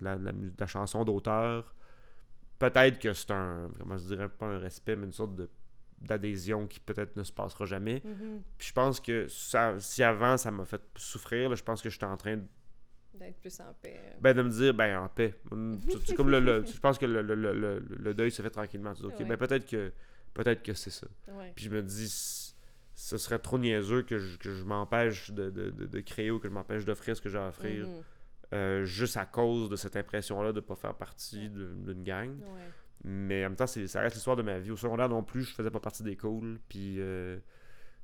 [0.01, 1.73] la, de la chanson d'auteur
[2.69, 5.49] peut-être que c'est un, comment je dirais, pas un respect, mais une sorte de
[5.99, 8.01] d'adhésion qui peut-être ne se passera jamais.
[8.03, 8.41] Mhm.
[8.57, 11.91] Puis je pense que ça, si avant ça m'a fait souffrir, là, je pense que
[11.91, 12.43] j'étais en train de,
[13.13, 13.99] D'être plus en paix.
[14.19, 15.35] ben, de me dire, ben en paix.
[15.89, 18.93] Tu- tu- comme le, le- je pense que le, le- le- deuil se fait tranquillement.
[18.95, 19.25] Tu dis, ok, Ouais.
[19.25, 19.91] ben peut-être que
[20.33, 21.05] peut-être que c'est ça.
[21.27, 21.51] Ouais.
[21.55, 22.09] Puis je me dis,
[22.95, 26.39] ce serait trop niaiseux que je, que je m'empêche de, de, de- de créer ou
[26.39, 28.03] que je m'empêche d'offrir ce que j'ai à offrir, Mhm.
[28.53, 32.29] Euh, juste à cause de cette impression-là de ne pas faire partie d'une gang.
[32.29, 32.69] Ouais.
[33.03, 34.71] Mais en même temps, ça reste l'histoire de ma vie.
[34.71, 36.59] Au secondaire non plus, je faisais pas partie des cools.
[36.69, 37.39] Puis, euh,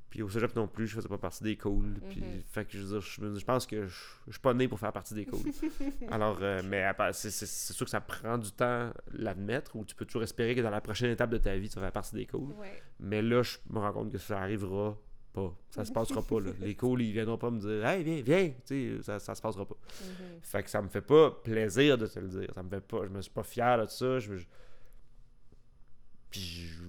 [0.10, 2.00] puis au cégep non plus, je faisais pas partie des cools.
[2.10, 2.42] Puis, Mhm.
[2.50, 3.96] fait que je veux dire, je, me dis- je pense que je,
[4.28, 5.42] je suis pas né pour faire partie des cools.
[6.12, 10.24] Alors, euh, mais c'est sûr que ça prend du temps l'admettre, ou tu peux toujours
[10.24, 12.54] espérer que dans la prochaine étape de ta vie, tu vas faire partie des cools.
[12.58, 12.82] Ouais.
[13.00, 14.98] Mais là, je me rends compte que ça arrivera
[15.42, 15.54] pas.
[15.70, 16.40] Ça se passera pas.
[16.40, 16.52] Là.
[16.60, 18.22] Les cools, ils viendront pas me dire Hey, viens,
[18.66, 19.02] viens.
[19.04, 19.76] Ça, ça se passera pas.
[19.76, 20.40] Mhm.
[20.42, 22.52] Fait que ça me fait pas plaisir de te le dire.
[22.54, 23.04] Ça me fait pas.
[23.04, 24.20] Je me suis pas fier de ça.
[24.20, 24.34] Je,
[26.30, 26.84] puis je,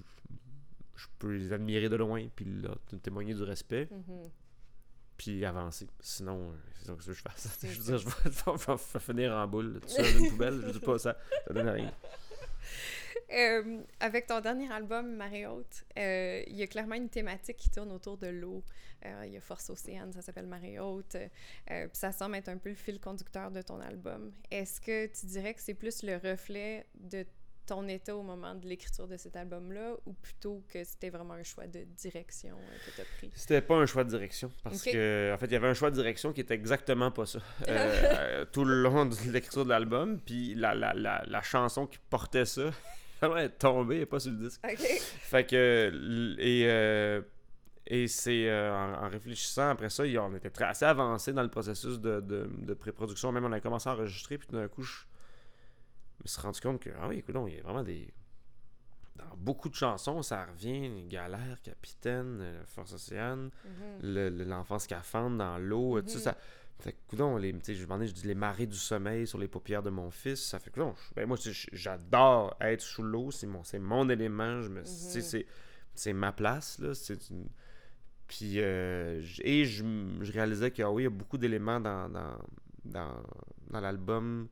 [0.96, 4.30] je peux les admirer de loin, puis leur témoigner du respect, Mhm.
[5.16, 5.86] puis avancer.
[6.00, 7.58] Sinon, euh, c'est ça que je fasse.
[7.62, 10.62] Je veux dire, je vais, finir en boule, tout seul dans une poubelle.
[10.66, 11.16] Je dis pas ça.
[11.46, 11.92] Ça donne rien.
[13.32, 17.68] Euh, avec ton dernier album, Marée Haute, euh, il y a clairement une thématique qui
[17.68, 18.64] tourne autour de l'eau.
[19.04, 21.16] Euh, il y a Force Océane, ça s'appelle Marée Haute.
[21.66, 24.32] puis ça semble être un peu le fil conducteur de ton album.
[24.50, 27.26] Est-ce que tu dirais que c'est plus le reflet de
[27.68, 31.42] ton état au moment de l'écriture de cet album-là ou plutôt que c'était vraiment un
[31.42, 33.30] choix de direction euh, que tu as pris?
[33.34, 34.50] C'était pas un choix de direction.
[34.64, 34.92] Parce Ok.
[34.92, 37.38] que, en fait, il y avait un choix de direction qui était exactement pas ça.
[37.68, 40.18] Euh, tout le long de l'écriture de l'album.
[40.20, 42.70] Puis la, la, la, la chanson qui portait ça,
[43.22, 44.60] elle est tombée, est pas sur le disque.
[44.66, 46.36] Fait que.
[46.40, 47.20] Et, euh,
[47.86, 51.48] et c'est euh, en, en réfléchissant après ça, on était très, assez avancé dans le
[51.50, 53.32] processus de, de, de pré-production.
[53.32, 54.92] Même on a commencé à enregistrer, puis d'un coup, je
[56.24, 58.08] me suis rendu compte que, ah oui, écoute, il y a vraiment des.
[59.16, 63.70] Dans beaucoup de chansons, ça revient Galère, Capitaine, euh, Force Océane, Mhm.
[64.02, 66.22] le- le- l'enfant scaphandre dans l'eau, tout ça, Mhm.
[66.22, 66.36] ça.
[66.80, 66.98] Fait que,
[67.38, 70.40] les, je demandais, je dis les marées du sommeil sur les paupières de mon fils.
[70.40, 71.36] Ça fait que, coudonc, je- ben, moi,
[71.72, 73.32] j'adore être sous l'eau.
[73.32, 74.62] C'est mon, mon élément.
[74.62, 74.86] Je me, Mhm.
[74.86, 75.20] c'est,
[76.12, 76.94] ma place, là.
[76.94, 77.48] C'est une...
[78.28, 79.82] Puis, euh, et je,
[80.20, 82.38] je réalisais qu'il oui, il y a beaucoup d'éléments dans, dans,
[82.84, 83.22] dans,
[83.70, 84.46] dans l'album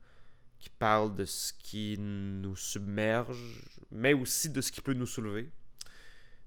[0.59, 5.51] qui parlent de ce qui nous submerge, mais aussi de ce qui peut nous soulever.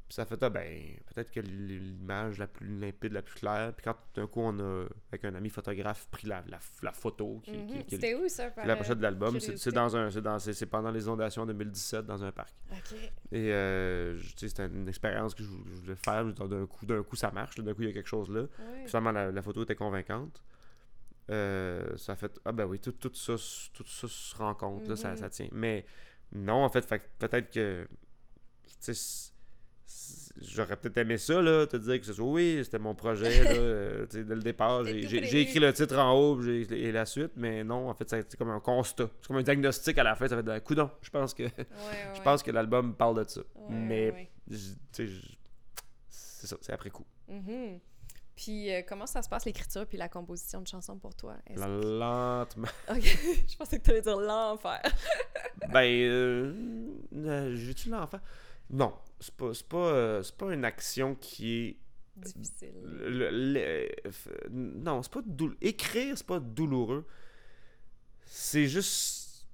[0.07, 3.71] Puis ça fait, ah ben, peut-être que l'image la plus limpide, la plus claire.
[3.75, 7.39] Puis quand d'un coup, on a, avec un ami photographe, pris la, la, la photo
[7.43, 7.51] qui,
[7.91, 8.49] C'était où ça?
[8.49, 11.43] Par, la pochette de l'album, c'est dans un, c'est dans, c'est c'est pendant les inondations
[11.43, 12.55] en 2017 dans un parc.
[13.31, 16.25] Et euh, je- tu sais, c'était une expérience que je, vou- je voulais faire.
[16.25, 17.59] D'un coup, d'un coup, ça marche.
[17.59, 18.45] D'un coup, il y a quelque chose là.
[18.79, 20.41] Puis Finalement, la, la photo était convaincante.
[21.29, 23.35] Euh, ça a fait ah ben oui tout, tout ça
[23.73, 25.17] tout ça se rencontre là, ça, Mhm.
[25.17, 25.85] ça tient mais
[26.31, 26.87] non en fait,
[27.19, 27.87] peut-être que
[30.41, 33.51] j'aurais peut-être aimé ça, là, te dire que ce soit oui, c'était mon projet, là,
[33.59, 34.85] euh, dès le départ.
[34.85, 38.49] J'ai, écrit le titre en haut et la suite, mais non, en fait, c'est comme
[38.49, 39.09] un constat.
[39.21, 40.89] C'est comme un diagnostic à la fin, ça fait de coudon.
[41.01, 41.49] Je pense que, Ouais,
[42.15, 43.41] je pense que l'album parle de ça.
[43.41, 44.57] Ouais, mais, tu
[44.91, 45.07] sais,
[46.09, 47.05] c'est ça, c'est après coup.
[47.27, 47.79] Mhm.
[48.41, 51.35] Puis euh, comment ça se passe l'écriture puis la composition de chansons pour toi?
[51.45, 51.59] Est-ce-
[51.99, 52.67] Lentement.
[52.89, 53.03] Ok,
[53.49, 54.81] je pensais que tu allais dire l'enfer.
[55.73, 58.19] Ben, euh, euh, j'ai-tu l'enfant?
[58.69, 61.77] Non, c'est pas, c'est pas, euh, c'est pas une action qui est
[62.15, 62.73] Difficile.
[62.83, 67.05] Le- le- f- non, c'est pas doul- écrire, c'est pas douloureux.
[68.25, 69.47] C'est juste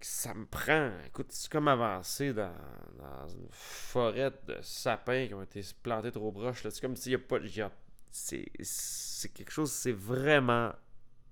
[0.00, 0.90] que ça me prend.
[1.06, 2.52] Écoute, c'est comme avancer dans,
[2.98, 6.62] dans une forêt de sapins qui ont été plantés trop proches.
[6.68, 7.38] C'est comme s'il y a pas.
[7.38, 7.70] il y a-
[8.12, 10.72] c'est, quelque chose, c'est vraiment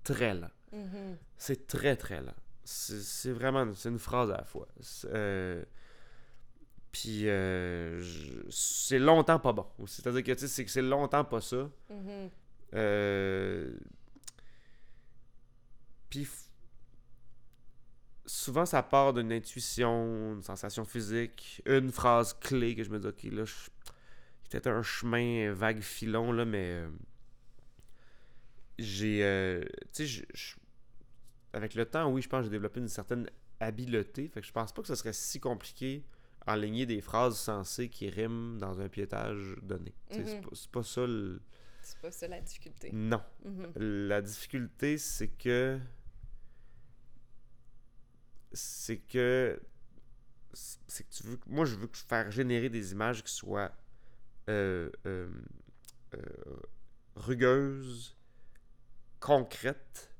[0.03, 0.49] très lent.
[0.73, 1.17] Mhm.
[1.37, 2.35] C'est très très lent.
[2.63, 4.67] C'est, vraiment c'est une phrase à la fois.
[5.05, 5.63] Euh,
[6.91, 8.03] Puis euh,
[8.49, 9.65] c'est longtemps pas bon.
[9.85, 11.69] C'est-à-dire que c'est que c'est longtemps pas ça.
[11.89, 12.29] Mhm.
[12.73, 13.73] Euh,
[16.09, 16.27] Puis
[18.25, 23.07] souvent ça part d'une intuition, une sensation physique, une phrase clé que je me dis
[23.07, 23.53] ok là, je...
[24.51, 26.89] peut-être un chemin vague filon là, mais euh,
[28.77, 30.25] j'ai, euh, tu sais,
[31.53, 34.51] avec le temps, oui, je pense que j'ai développé une certaine habileté, fait que je
[34.51, 36.03] pense pas que ce serait si compliqué
[36.47, 39.93] enligner des phrases sensées qui riment dans un piétage donné.
[40.09, 40.41] C'est Mhm.
[40.41, 41.41] pas, pas ça le...
[41.83, 42.89] C'est pas ça la difficulté.
[42.93, 43.21] Non.
[43.45, 43.71] Mhm.
[44.07, 45.79] La difficulté, c'est que.
[48.53, 49.59] C'est que.
[50.53, 51.39] C'est que tu veux.
[51.47, 53.71] Moi, je veux que- faire générer des images qui soient.
[54.51, 55.27] Euh, euh,
[56.15, 56.19] euh,
[57.15, 58.15] rugueuses,
[59.19, 60.13] concrètes,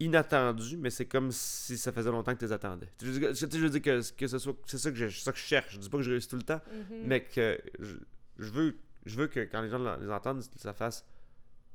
[0.00, 2.88] inattendues, mais c'est comme si ça faisait longtemps que tu les attendais.
[2.98, 4.56] Tu veux dire, tu sais, je veux dire que, que ce soit.
[4.66, 5.74] C'est ça que je, ça que je cherche.
[5.74, 7.02] Je dis pas que je réussis tout le temps, Mhm.
[7.06, 7.96] mais que je,
[8.38, 8.76] je veux.
[9.06, 11.04] Je veux que quand les gens les entendent, ça fasse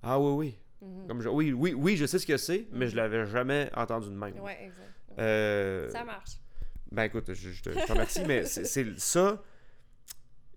[0.06, 0.32] Ah oui,
[0.82, 1.08] oui, Mhm.
[1.08, 2.98] comme je- oui, oui, oui, je sais ce que c'est, mais je Mhm.
[2.98, 4.38] l'avais jamais entendu de même.
[4.40, 4.80] Ouais, exact.
[5.10, 5.16] Ouais.
[5.20, 6.32] Euh, Ça marche.
[6.92, 9.42] ben écoute, je, te, remercie, mais c'est ça.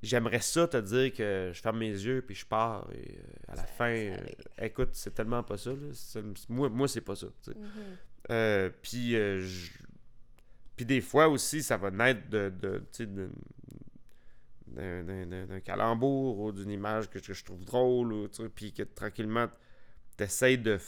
[0.03, 3.57] J'aimerais ça te dire que je ferme mes yeux puis je pars et euh, à
[3.57, 5.71] la Ça- fin, ça euh, écoute, c'est tellement pas ça.
[5.71, 5.77] là.
[5.93, 7.27] C'est- moi, moi c'est pas ça.
[7.49, 7.55] Mhm.
[8.31, 9.73] Euh, puis, je-
[10.77, 12.83] puis des fois aussi, ça va naître de, de,
[14.69, 19.47] d'un- calembour ou d'une image que, je- que je trouve drôle, ou, puis que tranquillement,
[20.17, 20.79] t'essayes de...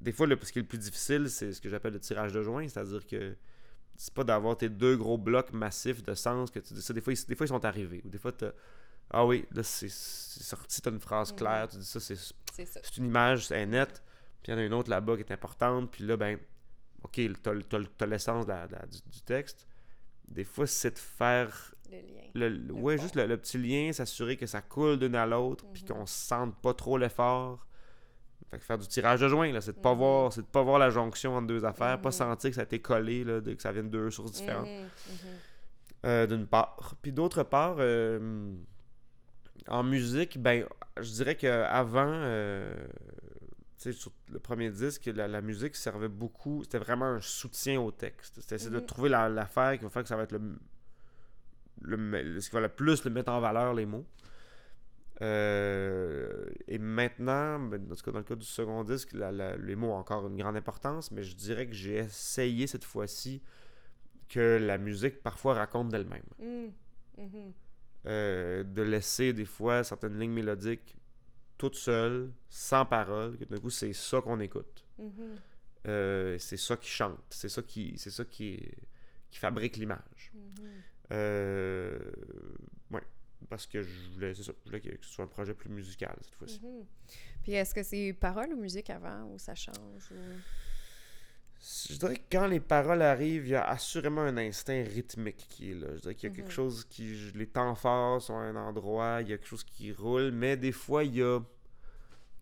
[0.00, 2.32] Des fois, le, ce qui est le plus difficile, c'est ce que j'appelle le tirage
[2.32, 3.34] de joint, c'est-à-dire que
[3.96, 6.92] c'est pas d'avoir tes deux gros blocs massifs de sens que tu dis ça.
[6.92, 8.02] Des fois, ils, des fois, ils sont arrivés.
[8.04, 8.32] Ou des fois.
[9.10, 11.38] Ah oui, là, c'est sorti, t'as une phrase Mhm.
[11.38, 12.16] claire, tu dis ça, c'est
[12.98, 14.02] une image, c'est net.
[14.42, 15.90] Puis il y en a une autre là-bas qui est importante.
[15.92, 16.38] Puis là, ben,
[17.04, 19.66] OK, t'as, l'essence du, du texte.
[20.28, 21.72] Des fois, c'est de faire.
[21.88, 22.22] Le lien.
[22.34, 25.64] Le, le- ouais, juste le, le petit lien, s'assurer que ça coule d'une à l'autre.
[25.72, 25.88] Puis Mhm.
[25.88, 27.64] qu'on sente pas trop l'effort.
[28.50, 29.98] Fait que faire du tirage de joint, c'est de pas Mhm.
[29.98, 32.12] voir, c'est de pas voir la jonction entre deux affaires, pas Mhm.
[32.12, 34.68] sentir que ça a été collé, là, de- que ça vient de deux sources différentes.
[34.68, 35.18] Mhm, mhm.
[36.04, 36.94] Euh, d'une part.
[37.02, 38.52] Puis d'autre part, euh,
[39.66, 40.64] en musique, ben,
[41.00, 42.72] je dirais qu'avant, euh,
[43.78, 47.80] tu sais, sur le premier disque, la, la musique servait beaucoup, c'était vraiment un soutien
[47.80, 48.40] au texte.
[48.40, 48.86] C'était essayer de Mhm.
[48.86, 50.58] trouver la- l'affaire qui va faire que ça va être le,
[51.82, 54.06] le, ce qui va le plus le mettre en valeur, les mots.
[55.22, 59.56] Euh, et maintenant, ben, dans, ce cas, dans le cas du second disque, la- la-
[59.56, 63.42] les mots ont encore une grande importance, mais je dirais que j'ai essayé cette fois-ci
[64.28, 66.22] que la musique parfois raconte d'elle-même.
[66.38, 66.72] Mhm,
[67.18, 67.52] mhm.
[68.06, 70.94] Euh, de laisser des fois certaines lignes mélodiques
[71.58, 74.84] toutes seules, sans parole, que d'un coup c'est ça qu'on écoute.
[74.98, 75.36] Mhm,
[75.88, 78.60] Euh, c'est ça qui chante, c'est ça qui, c'est ça qui,
[79.30, 80.32] qui fabrique l'image.
[80.34, 80.82] mhm.
[83.48, 86.16] Parce que je voulais, c'est ça, je voulais que ce soit un projet plus musical
[86.22, 86.60] cette fois-ci.
[86.62, 86.84] Mhm.
[87.42, 90.14] Puis est-ce que c'est parole ou musique avant ou ça change ou...
[91.88, 95.72] Je dirais que quand les paroles arrivent, il y a assurément un instinct rythmique qui
[95.72, 95.88] est là.
[95.96, 96.36] Je dirais qu'il y a Mhm.
[96.36, 97.32] quelque chose qui.
[97.34, 100.56] Les temps forts sont à un endroit, il y a quelque chose qui roule, mais
[100.56, 101.40] des fois, il y a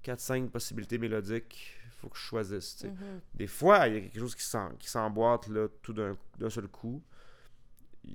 [0.03, 1.75] 4-5 possibilités mélodiques.
[1.87, 2.85] Il faut que je choisisse.
[2.85, 3.21] Mhm.
[3.35, 6.17] Des fois, il y a quelque chose qui s'emboîte là, tout d'un
[6.51, 7.03] seul coup.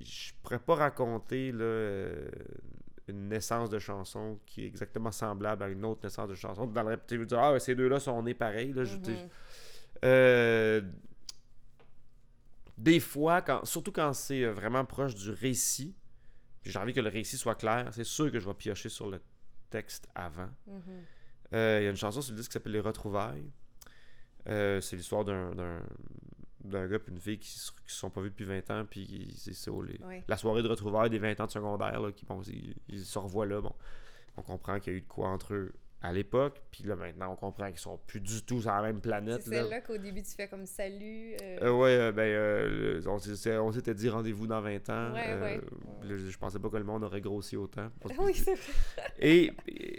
[0.02, 2.28] Je pourrais pas raconter là, euh,
[3.08, 6.66] une naissance de chanson qui est exactement semblable à une autre naissance de chanson.
[6.66, 8.72] Dans le tu dire, ah, ces deux-là sont nés pareils.
[8.72, 8.84] Là,
[10.04, 10.80] euh,
[12.78, 15.94] des fois, quand, surtout quand c'est euh, vraiment proche du récit,
[16.62, 19.10] puis j'ai envie que le récit soit clair, c'est sûr que je vais piocher sur
[19.10, 19.20] le
[19.68, 20.48] texte avant.
[20.66, 20.82] Mhm.
[21.52, 23.50] Euh, Il y a une chanson sur le disque qui s'appelle Les Retrouvailles.
[24.48, 25.82] Euh, c'est l'histoire d'un,
[26.64, 29.32] d'un, gars et une fille qui se qui sont pas vus depuis 20 ans, puis
[29.36, 30.24] c'est ça, les- Ouais.
[30.28, 33.18] la soirée de retrouvailles des 20 ans de secondaire, là, qui, bon, ils, ils se
[33.18, 33.72] revoient là, bon.
[34.36, 37.32] On comprend qu'il y a eu de quoi entre eux à l'époque, puis là, maintenant,
[37.32, 39.42] on comprend qu'ils sont plus du tout sur la même planète.
[39.42, 39.56] C'est là.
[39.62, 41.34] celle-là qu'au début tu fais comme salut.
[41.42, 45.12] euh, Euh, ouais, euh, ben, euh, on s'était dit rendez-vous dans 20 ans.
[45.12, 45.60] Ouais, ouais.
[46.02, 47.90] là, je pensais pas que le monde aurait grossi autant.
[48.18, 48.72] Oui, c'est vrai.
[49.18, 49.52] Et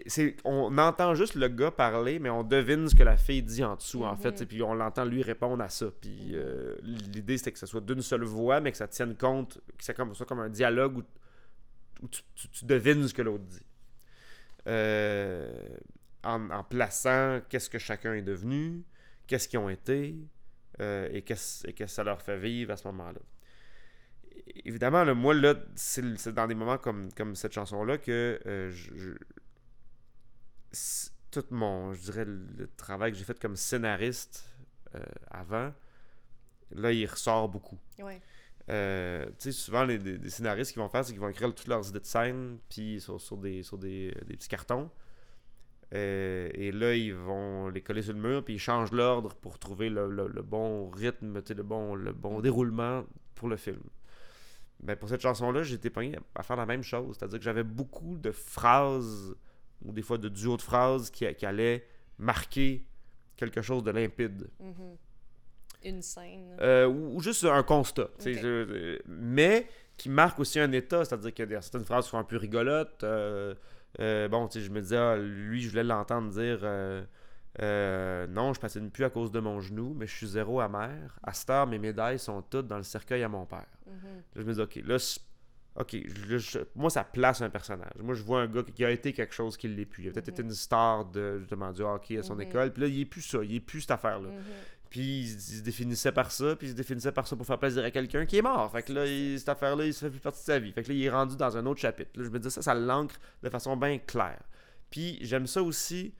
[0.07, 3.63] c'est, on entend juste le gars parler, mais on devine ce que la fille dit
[3.63, 4.17] en dessous, en Mhm.
[4.21, 4.41] fait.
[4.41, 5.85] Et puis on l'entend lui répondre à ça.
[6.01, 9.59] Puis euh, l'idée, c'était que ce soit d'une seule voix, mais que ça tienne compte,
[9.77, 11.03] que ça comme, soit comme un dialogue où,
[12.03, 13.61] où tu, tu- tu devines ce que l'autre dit.
[14.67, 15.77] Euh,
[16.23, 18.83] en, plaçant qu'est-ce que chacun est devenu,
[19.27, 20.15] qu'est-ce qu'ils ont été,
[20.79, 23.19] euh, et qu'est-ce que ça leur fait vivre à ce moment-là.
[24.65, 25.35] Évidemment, là, moi,
[25.75, 28.71] c'est dans des moments comme, cette chanson-là que euh,
[31.31, 34.45] tout mon, je dirais, le, travail que j'ai fait comme scénariste
[34.95, 35.73] euh, avant,
[36.71, 37.79] là, il ressort beaucoup.
[38.71, 41.53] Euh, tu sais, souvent, les, les- les scénaristes qu'ils vont faire, c'est qu'ils vont écrire
[41.53, 44.89] toutes leurs idées de scène, puis sur, sur des, sur des, des petits cartons.
[45.93, 49.59] Euh, et là, ils vont les coller sur le mur, puis ils changent l'ordre pour
[49.59, 53.03] trouver le, le- le bon rythme, le bon, le bon déroulement
[53.35, 53.81] pour le film.
[54.79, 57.17] Ben, pour cette chanson-là, j'ai été pogné à faire la même chose.
[57.17, 59.35] C'est-à-dire que j'avais beaucoup de phrases,
[59.83, 61.85] ou des fois de duos de phrases, qui, qui allaient
[62.17, 62.85] marquer
[63.35, 64.49] quelque chose de limpide.
[64.61, 64.95] Mhm.
[65.83, 66.55] Une scène.
[66.61, 68.09] Euh, ou, ou juste un constat.
[68.27, 69.67] euh, mais
[69.97, 73.03] qui marque aussi un état, c'est-à-dire a certaines phrases sont un peu rigolotes.
[73.03, 73.53] euh,
[73.99, 78.53] euh, bon, tu sais, je me disais, ah, lui, je voulais l'entendre dire euh, Non,
[78.53, 81.17] je patine plus à cause de mon genou, mais je suis zéro amer.
[81.23, 83.65] À cette heure, mes médailles sont toutes dans le cercueil à mon père.
[83.87, 83.93] Mhm.
[84.35, 85.19] Là, je me dis, ok, là,
[85.75, 87.91] ok, je- je- moi, ça place un personnage.
[88.01, 90.03] Moi, je vois un gars qui a été quelque chose qui l'est plus.
[90.03, 90.33] Il a peut-être Mhm.
[90.33, 92.41] été une star de, justement, du hockey à son Mhm.
[92.41, 94.29] école, puis là, il est plus ça, il est plus cette affaire-là.
[94.91, 97.83] Puis il, se- définissait par ça, puis il se définissait par ça pour faire plaisir
[97.83, 98.69] à quelqu'un qui est mort.
[98.71, 100.71] Fait que là, il- cette affaire-là, il se fait plus partie de sa vie.
[100.73, 102.11] Fait que là, il est rendu dans un autre chapitre.
[102.15, 104.41] Là, je me dis ça, ça l'ancre de façon bien claire.
[104.91, 106.13] Puis j'aime ça aussi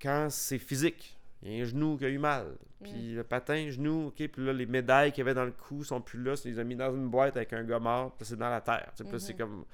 [0.00, 1.18] quand c'est physique.
[1.42, 2.56] Il y a un genou qui a eu mal.
[2.82, 4.28] Puis le patin, genou, ok.
[4.28, 6.34] Puis là, les médailles qu'il y avait dans le cou sont plus là.
[6.44, 8.14] Il les a mis dans une boîte avec un gars mort.
[8.16, 8.92] Puis c'est dans la terre.
[8.94, 9.36] C'est Mhm.
[9.38, 9.64] comme.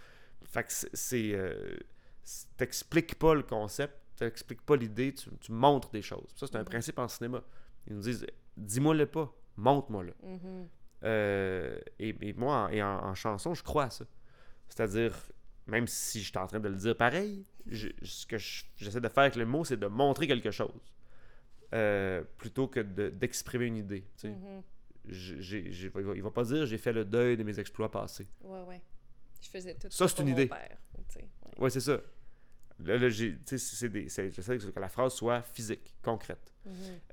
[0.45, 1.33] Fait que c'est.
[1.35, 1.77] euh,
[2.23, 6.29] c'est- T'expliques pas le concept, t'expliques pas l'idée, tu, tu montres des choses.
[6.37, 6.65] Ça, c'est un Mhm.
[6.67, 7.43] principe en cinéma.
[7.87, 10.15] Ils nous disent dis-moi-le pas, montre-moi-le.
[10.23, 10.69] Mhm.
[11.05, 14.05] Euh, et, et moi, en, et en, en chanson, je crois à ça.
[14.69, 15.15] C'est-à-dire,
[15.67, 19.01] même si je suis en train de le dire pareil, je- ce que je- j'essaie
[19.01, 20.71] de faire avec le mot, c'est de montrer quelque chose.
[21.75, 24.03] Euh, plutôt que de- d'exprimer une idée.
[24.17, 24.31] tu sais.
[24.31, 24.63] Mhm.
[25.07, 28.27] Il, va, il va pas dire j'ai fait le deuil de mes exploits passés.
[28.43, 28.81] Ouais, ouais.
[29.43, 30.47] Je faisais tout Ça, c'est une idée.
[30.47, 31.61] père, tu sais, ouais.
[31.65, 32.01] Ouais, c'est ça.
[32.79, 36.54] Là, c'est que la phrase soit physique, concrète.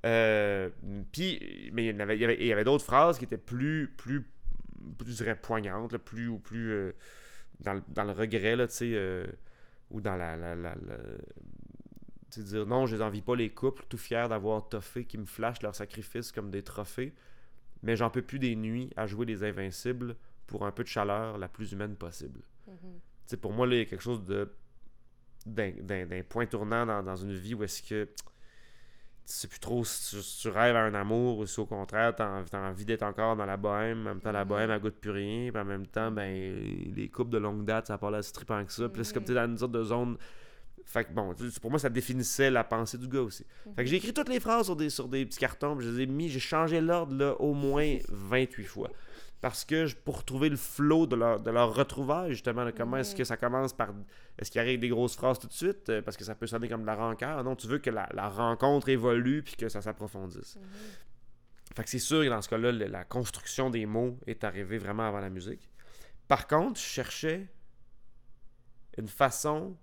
[0.06, 0.70] Euh,
[1.12, 4.28] puis, mais il y avait, d'autres phrases qui étaient plus, plus,
[4.98, 6.92] plus, je dirais, poignantes, là, plus ou plus euh,
[7.60, 9.26] dans, le- dans le regret, là, tu sais, euh,
[9.90, 10.98] ou dans la, la, la, la-
[12.32, 15.18] tu sais, dire non, je les envie pas les couples, tout fiers d'avoir toffé, qui
[15.18, 17.14] me flashent leurs sacrifices comme des trophées,
[17.84, 20.16] mais j'en peux plus des nuits à jouer les invincibles
[20.48, 22.42] pour un peu de chaleur la plus humaine possible.
[23.28, 24.52] Tu sais, pour moi, là, il y a quelque chose de
[25.46, 25.72] d'un,
[26.30, 28.08] point tournant dans, dans une vie où est-ce que
[29.28, 31.66] tu sais plus trop si tu, si tu rêves à un amour ou si au
[31.66, 34.00] contraire tu as envie d'être encore dans la bohème.
[34.02, 34.50] En même temps, la Mhm.
[34.50, 35.52] bohème, elle goûte plus rien.
[35.52, 38.64] Puis en même temps, ben, les couples de longue date, ça parle à si trippant
[38.66, 38.90] que ça.
[38.90, 40.18] Puis c'est comme tu es dans une sorte de zone.
[40.84, 43.46] Fait que bon, pour moi, ça définissait la pensée du gars aussi.
[43.76, 45.92] Fait que j'ai écrit toutes les phrases sur des, sur des petits cartons, puis je
[45.92, 48.90] les ai mis, j'ai changé l'ordre là au moins 28 fois.
[49.42, 53.24] Parce que pour trouver le flow de leur, de leur retrouvaille, justement, comment est-ce que
[53.24, 53.90] ça commence par.
[54.38, 56.70] Est-ce qu'il arrive des grosses phrases tout de suite euh, Parce que ça peut sonner
[56.70, 57.44] comme de la rancœur.
[57.44, 60.58] Non, tu veux que la, la rencontre évolue puis que ça s'approfondisse.
[60.58, 60.64] Mhm.
[61.76, 65.08] Fait que c'est sûr que dans ce cas-là, la construction des mots est arrivée vraiment
[65.08, 65.70] avant la musique.
[66.28, 67.48] Par contre, je cherchais
[68.98, 69.76] une façon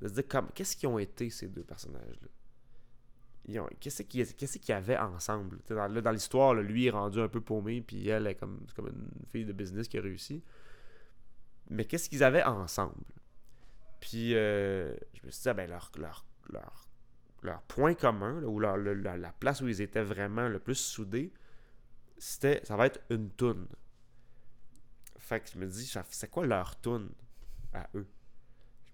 [0.00, 2.28] de se dire comme, qu'est-ce qu'ils ont été ces deux personnages-là?
[3.78, 5.60] Qu'est-ce qu'ils qu'ils avaient ensemble?
[5.68, 9.26] Dans, dans l'histoire, lui est rendu un peu paumé, puis elle est comme, comme une
[9.28, 10.42] fille de business qui a réussi.
[11.70, 13.04] Mais qu'est-ce qu'ils avaient ensemble?
[14.00, 16.88] Puis euh, je me suis dit, ah, ben, leur, leur, leur,
[17.42, 20.58] leur point commun, là, ou leur, le- la, la place où ils étaient vraiment le
[20.58, 21.32] plus soudés,
[22.18, 23.66] c'était, ça va être une toune.
[25.18, 27.10] Fait que je me dis, c'est quoi leur toune
[27.72, 28.06] à eux?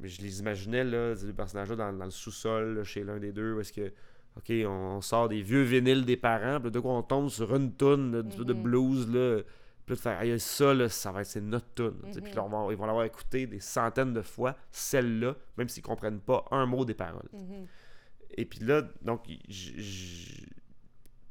[0.00, 3.32] Je, je les imaginais, là, ces deux personnages-là, dans, dans le sous-sol, chez l'un des
[3.32, 3.92] deux, où est-ce que,
[4.36, 7.72] OK, on, sort des vieux vinyles des parents, puis de quoi on tombe sur une
[7.74, 8.62] toune là, de, de Mhm.
[8.62, 9.42] blues, là,
[9.84, 11.98] puis là, de faire, Aïe, ça, là, ça va être, notre toune.
[12.22, 15.82] Puis là, on va- ils vont l'avoir écouté des centaines de fois, celle-là, même s'ils
[15.82, 17.28] comprennent pas un mot des paroles.
[17.32, 17.66] Mhm.
[18.38, 20.46] Et puis là, donc, j- j-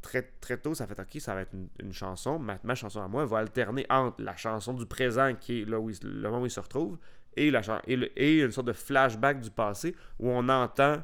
[0.03, 2.37] très, très tôt, ça fait OK, ça va être une, chanson.
[2.39, 5.89] Ma, chanson à moi va alterner entre la chanson du présent, qui est là où
[6.03, 6.97] le moment où il se retrouve,
[7.35, 11.01] et, la, et, et, une sorte de flashback du passé où on entend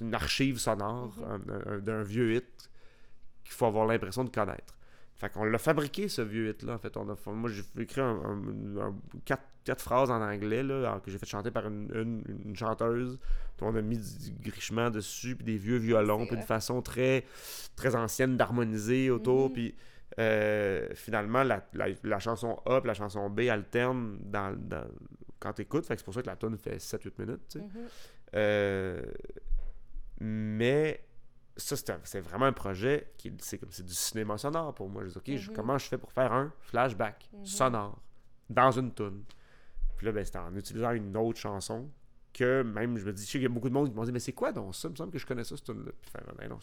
[0.00, 1.80] une archive sonore mm-hmm.
[1.80, 2.70] d'un vieux hit
[3.44, 4.76] qu'il faut avoir l'impression de connaître.
[5.16, 6.74] Fait qu'on l'a fabriqué, ce vieux hit-là.
[6.74, 8.42] En fait, on a, moi, j'ai écrit un,
[9.24, 13.18] quatre, quatre, phrases en anglais là, que j'ai fait chanter par une, une, chanteuse.
[13.62, 17.24] On a mis du, grichement dessus, puis des vieux violons, puis une façon très,
[17.76, 19.48] très ancienne d'harmoniser autour.
[19.48, 19.52] Mm-hmm.
[19.54, 19.74] Puis
[20.18, 24.84] euh, finalement, la, la, chanson A et la chanson B alternent dans, dans
[25.38, 25.86] quand tu écoutes.
[25.86, 27.56] c'est pour ça que la tune fait 7-8 minutes.
[27.56, 27.88] Mm-hmm.
[28.34, 29.00] Euh,
[30.20, 31.06] mais
[31.56, 35.04] ça, c'est vraiment un projet qui c'est comme c'est du cinéma sonore pour moi.
[35.04, 35.54] Je dis, OK, mhm.
[35.54, 37.46] comment je fais pour faire un flashback mhm.
[37.46, 37.98] sonore
[38.50, 39.24] dans une tune?
[39.96, 41.90] Puis là, ben, c'était en utilisant une autre chanson
[42.34, 44.04] que même, je me dis, je sais qu'il y a beaucoup de monde qui m'ont
[44.04, 44.88] dit, mais c'est quoi donc ça?
[44.88, 45.92] Il me semble que je connais ça, cette tune-là.
[46.02, 46.58] Puis, ben, non,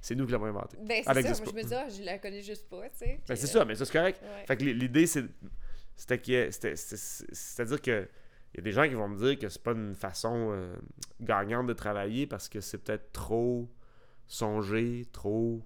[0.00, 0.76] c'est nous qui l'avons inventé.
[0.82, 3.20] Ben, c'est ça, moi, je me dis, ah, je la connais juste pas, tu sais.
[3.28, 4.20] Ben, c'est ça, mais ça, c'est correct.
[4.46, 8.08] Fait que l'idée, c'était que, c'est-à-dire que
[8.54, 10.74] il y a des gens qui vont me dire que c'est pas une façon euh,
[11.20, 13.68] gagnante de travailler parce que c'est peut-être trop
[14.26, 15.62] songer, trop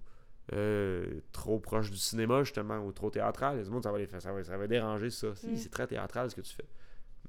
[0.53, 3.62] euh, trop proche du cinéma, justement, ou trop théâtral.
[3.62, 5.28] Les monde, ça va, les, ça, va, ça va déranger ça.
[5.28, 5.57] Mm.
[5.57, 6.66] C'est très théâtral ce que tu fais.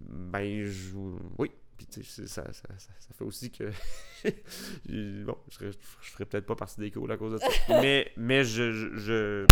[0.02, 0.96] Ben, je,
[1.38, 1.52] oui.
[1.78, 3.66] Puis, tu sais, ça, ça, ça, fait aussi que.
[5.26, 7.48] bon, je ferais, je ferais peut-être pas partie des cours à cause de ça.
[7.82, 9.46] mais, mais je, je,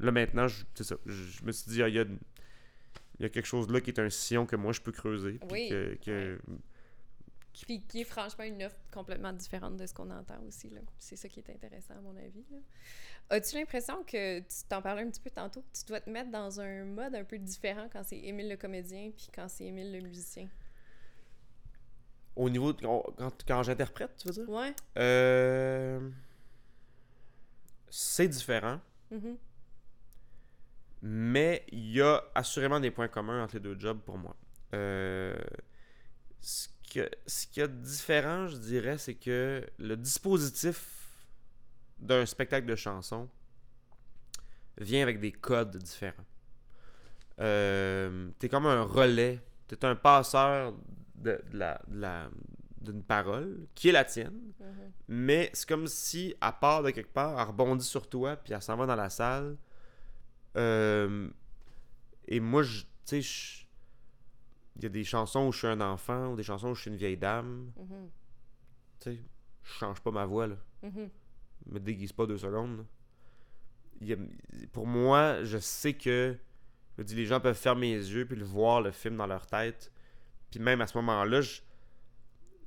[0.00, 0.96] Là, maintenant, c'est ça.
[1.06, 2.04] Je, me suis dit, ah, il y, a,
[3.18, 5.38] il y a quelque chose là qui est un sillon que moi, je peux creuser.
[5.48, 6.40] Puis que, que
[7.62, 10.70] puis qui est franchement une offre complètement différente de ce qu'on entend aussi.
[10.98, 12.44] C'est ça qui est intéressant à mon avis.
[13.30, 16.30] As-tu l'impression que, tu t'en parlais un petit peu tantôt, que tu dois te mettre
[16.30, 19.92] dans un mode un peu différent quand c'est Émile le comédien puis quand c'est Émile
[19.92, 20.48] le musicien?
[22.36, 23.04] Au niveau de, quand,
[23.46, 24.50] quand j'interprète, tu veux dire?
[24.50, 24.74] Ouais.
[24.98, 26.10] Euh,
[27.88, 28.80] c'est différent.
[29.12, 29.36] Mm-hmm.
[31.06, 34.34] Mais il y a assurément des points communs entre les deux jobs pour moi.
[34.72, 35.36] Euh,
[36.40, 37.02] ce qu'il
[37.56, 41.04] y a de différent, je dirais, c'est que le dispositif
[41.98, 43.28] d'un spectacle de chansons
[44.78, 46.24] vient avec des codes différents.
[47.38, 50.72] Euh, t'es comme un relais, t'es un passeur
[51.16, 51.82] de, la,
[52.80, 54.90] d'une parole qui est la tienne, mm-hmm.
[55.08, 58.62] mais c'est comme si, à part de quelque part, elle rebondit sur toi, puis elle
[58.62, 59.58] s'en va dans la salle.
[60.56, 61.28] Euh,
[62.26, 63.64] et moi, tu sais,
[64.76, 66.82] il y a des chansons où je suis un enfant ou des chansons où je
[66.82, 67.70] suis une vieille dame.
[67.78, 68.08] Mm-hmm.
[69.00, 69.22] Tu sais,
[69.62, 70.56] je change pas ma voix, là.
[70.84, 71.08] Mm-hmm.
[71.66, 72.84] me déguise pas deux secondes.
[74.72, 76.36] pour moi, je sais que
[76.98, 79.46] je dis, les gens peuvent fermer les yeux puis le voir le film dans leur
[79.46, 79.90] tête.
[80.50, 81.60] Puis même à ce moment-là, je,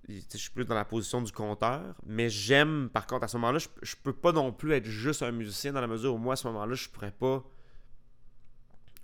[0.08, 1.96] je suis plus dans la position du conteur.
[2.06, 5.24] Mais j'aime, par contre, à ce moment-là, je, je peux pas non plus être juste
[5.24, 7.44] un musicien dans la mesure où moi, à ce moment-là, je pourrais pas,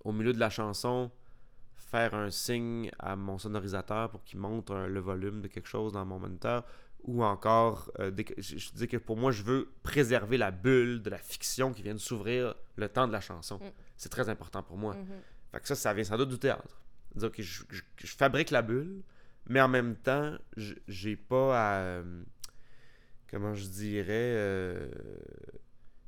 [0.04, 1.12] au milieu de la chanson,
[1.76, 6.06] faire un signe à mon sonorisateur pour qu'il montre le volume de quelque chose dans
[6.06, 6.66] mon moniteur
[7.04, 11.18] ou encore euh, je, dis que pour moi je veux préserver la bulle de la
[11.18, 13.72] fiction qui vient de s'ouvrir le temps de la chanson mm.
[13.97, 15.51] c'est très important pour moi mm-hmm.
[15.51, 16.82] fait que ça ça vient sans doute du théâtre
[17.16, 17.64] dire que je,
[18.06, 19.04] fabrique la bulle
[19.47, 20.36] mais en même temps
[20.88, 22.24] j'ai pas à euh,
[23.30, 24.89] comment je dirais euh,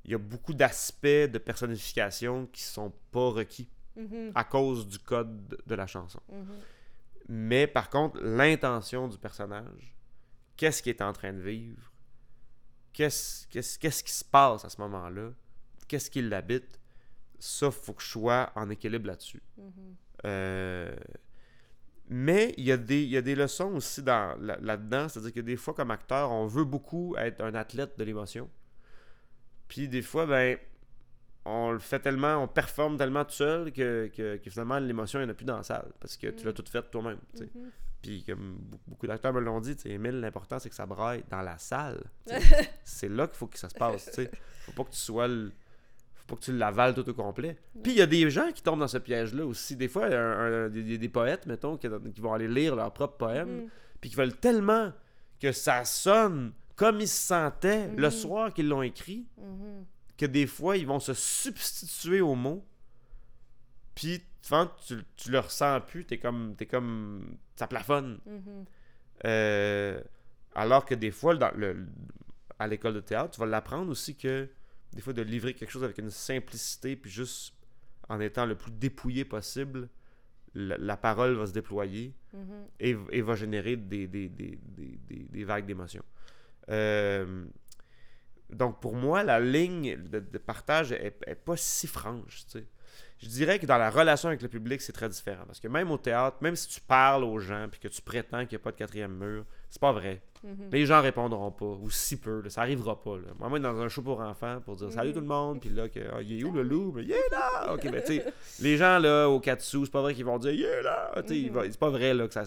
[0.05, 4.31] il y a beaucoup d'aspects de personnification qui sont pas requis Mm-hmm.
[4.35, 6.19] à cause du code de la chanson.
[6.29, 6.59] Mm-hmm.
[7.29, 9.95] Mais par contre, l'intention du personnage,
[10.57, 11.91] qu'est-ce qu'il est en train de vivre,
[12.91, 15.31] qu'est-ce, qu'est-ce, qu'est-ce qui se passe à ce moment-là,
[15.87, 16.79] qu'est-ce qui l'habite,
[17.39, 19.41] ça, faut que je sois en équilibre là-dessus.
[19.59, 19.95] Mm-hmm.
[20.25, 20.95] Euh,
[22.07, 25.33] mais il y, a des, il y a des leçons aussi dans, là, dedans c'est-à-dire
[25.33, 28.49] que des fois, comme acteur, on veut beaucoup être un athlète de l'émotion.
[29.67, 30.57] Puis des fois, ben,
[31.45, 34.09] on le fait tellement, on performe tellement tout seul que,
[34.49, 36.55] finalement l'émotion il n'y en a plus dans la salle parce que tu l'as mm.
[36.55, 37.19] tout fait toi-même.
[37.35, 37.47] Mm-hmm.
[38.01, 41.57] Puis comme beaucoup d'acteurs me l'ont dit, Emile, l'important c'est que ça braille dans la
[41.59, 42.03] salle.
[42.83, 44.05] c'est là qu'il faut que ça se passe.
[44.11, 44.31] T'sais.
[44.65, 47.57] Faut pas que tu sois Faut pas que tu l'avales tout au complet.
[47.83, 49.75] Puis il y a des gens qui tombent dans ce piège-là aussi.
[49.75, 53.65] Des fois, il y a des, poètes, mettons, qui, vont aller lire leur propre poème,
[53.65, 53.69] mm-hmm.
[54.01, 54.91] puis qui veulent tellement
[55.39, 58.11] que ça sonne comme ils se sentaient le mm-hmm.
[58.11, 59.27] soir qu'ils l'ont écrit
[60.17, 62.65] que des fois, ils vont se substituer aux mots.
[63.95, 66.05] Puis, tu, tu le ressens plus.
[66.05, 67.37] T'es comme, es comme.
[67.55, 68.19] Ça plafonne.
[68.27, 68.65] Mm-hmm.
[69.25, 70.01] Euh,
[70.53, 71.87] alors que des fois, dans le,
[72.59, 74.49] à l'école de théâtre, tu vas l'apprendre aussi que
[74.95, 77.53] des fois, de livrer quelque chose avec une simplicité, puis juste
[78.07, 79.89] en étant le plus dépouillé possible,
[80.53, 83.09] la, parole va se déployer mm-hmm.
[83.11, 84.57] et, va générer des, des, des,
[85.09, 86.03] des vagues d'émotions.
[86.69, 87.45] Euh,
[88.55, 92.45] donc, pour moi, la ligne de, partage est, pas si franche.
[92.45, 92.65] Tu sais.
[93.19, 95.43] Je dirais que dans la relation avec le public, c'est très différent.
[95.45, 98.45] Parce que même au théâtre, même si tu parles aux gens puis que tu prétends
[98.45, 100.21] qu'il n'y a pas de quatrième mur, c'est pas vrai.
[100.43, 100.69] Mhm.
[100.71, 103.15] Les gens répondront pas, ou si peu, ça arrivera pas.
[103.15, 103.49] Là.
[103.49, 105.15] Moi, dans un show pour enfants, pour dire salut mhm.
[105.15, 106.93] tout le monde, puis là, que, ah, il est où le loup?
[106.95, 107.73] Mais il est là!
[107.73, 108.25] Ok, ben tu sais,
[108.61, 111.13] les gens là, au 4 sous, c'est pas vrai qu'ils vont dire il est là!
[111.17, 111.71] Mhm.
[111.71, 112.43] C'est pas vrai là, que ça.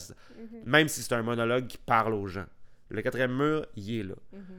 [0.64, 2.46] Même si c'est un monologue qui parle aux gens.
[2.90, 4.14] Le quatrième mur, il est là.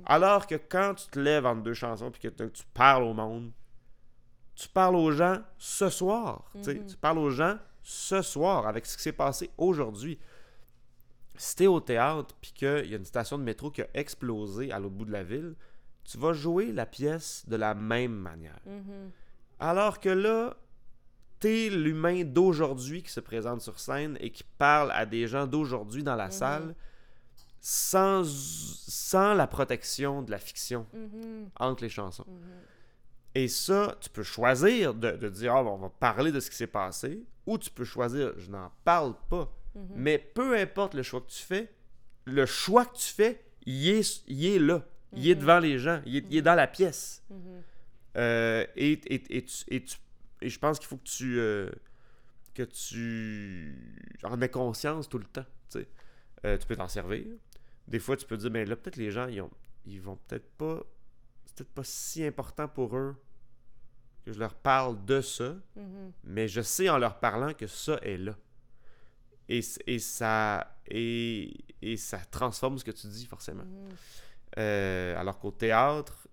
[0.06, 3.52] Alors que quand tu te lèves entre deux chansons puis que tu parles au monde,
[4.56, 6.52] tu parles aux gens ce soir.
[6.64, 10.20] Tu parles aux gens ce soir avec ce qui s'est passé aujourd'hui
[11.40, 14.74] si t'es au théâtre puis qu'il y a une station de métro qui a explosé
[14.74, 15.56] à l'autre bout de la ville,
[16.04, 18.60] tu vas jouer la pièce de la même manière.
[18.68, 19.10] Mm-hmm.
[19.62, 20.58] Alors que là,
[21.40, 26.04] t'es l'humain d'aujourd'hui qui se présente sur scène et qui parle à des gens d'aujourd'hui
[26.04, 26.76] dans la salle
[27.62, 31.50] sans, sans la protection de la fiction mm-hmm.
[31.60, 32.26] entre les chansons.
[33.36, 36.68] Et ça, tu peux choisir de, dire, ah, on va parler de ce qui s'est
[36.68, 39.54] passé, ou tu peux choisir, je n'en parle pas.
[39.76, 39.88] Mhm.
[39.96, 41.72] Mais peu importe le choix que tu fais,
[42.26, 44.84] le choix que tu fais, il est, est là.
[45.14, 46.02] Il est devant les gens.
[46.06, 47.24] Il est, dans la pièce.
[48.18, 49.86] Euh, et, et, et,
[50.42, 51.70] je pense qu'il faut que tu, euh,
[52.54, 55.46] que tu en aies conscience tout le temps.
[56.46, 57.26] Euh, tu peux t'en servir.
[57.90, 59.50] Des fois, tu peux dire, mais là, peut-être les gens, ils, ont,
[59.86, 60.84] ils vont peut-être pas.
[61.46, 63.16] C'est peut-être pas si important pour eux
[64.24, 65.56] que je leur parle de ça.
[66.24, 68.38] Mais je sais en leur parlant que ça est là.
[69.48, 73.64] Et, et, ça, et, et, ça transforme ce que tu dis, forcément.
[73.64, 73.90] Mm.
[74.60, 76.28] Euh, alors qu'au théâtre,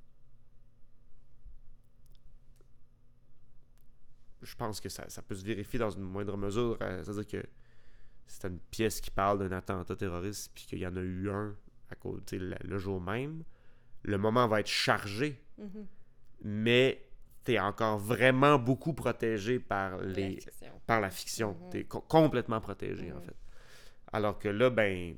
[4.42, 6.76] je pense que ça, ça, peut se vérifier dans une moindre mesure.
[6.82, 7.48] Euh, c'est-à-dire que
[8.27, 11.55] c'est une pièce qui parle d'un attentat terroriste, puis qu'il y en a eu un
[11.91, 13.45] à côté le, jour même,
[14.03, 15.41] le moment va être chargé.
[15.61, 15.87] Mm-hmm.
[16.43, 17.07] Mais
[17.45, 20.39] tu es encore vraiment beaucoup protégé par, les,
[20.87, 21.53] par la fiction.
[21.53, 21.70] Mm-hmm.
[21.70, 23.24] Tu es complètement protégé, en mm-hmm.
[23.24, 23.37] fait.
[24.12, 25.16] Alors que là, ben,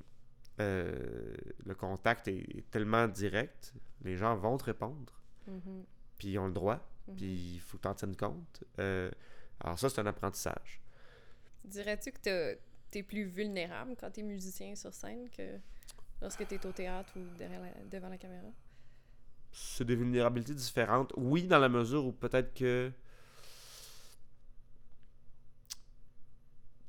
[0.61, 1.35] euh,
[1.65, 5.13] le contact est, tellement direct, les gens vont te répondre,
[5.49, 5.85] mm-hmm.
[6.19, 6.87] puis ils ont le droit,
[7.17, 8.65] puis il faut que tu en tiennes compte.
[8.79, 9.11] Euh,
[9.61, 10.81] alors ça, c'est un apprentissage.
[11.65, 12.21] Dirais-tu que
[12.55, 12.59] tu
[12.95, 15.59] es plus vulnérable quand tu es musicien sur scène que
[16.23, 17.25] lorsque tu es au théâtre ou
[17.91, 18.49] devant la caméra?
[19.53, 21.13] c'est des vulnérabilités différentes.
[21.17, 22.93] Oui, dans la mesure où peut-être que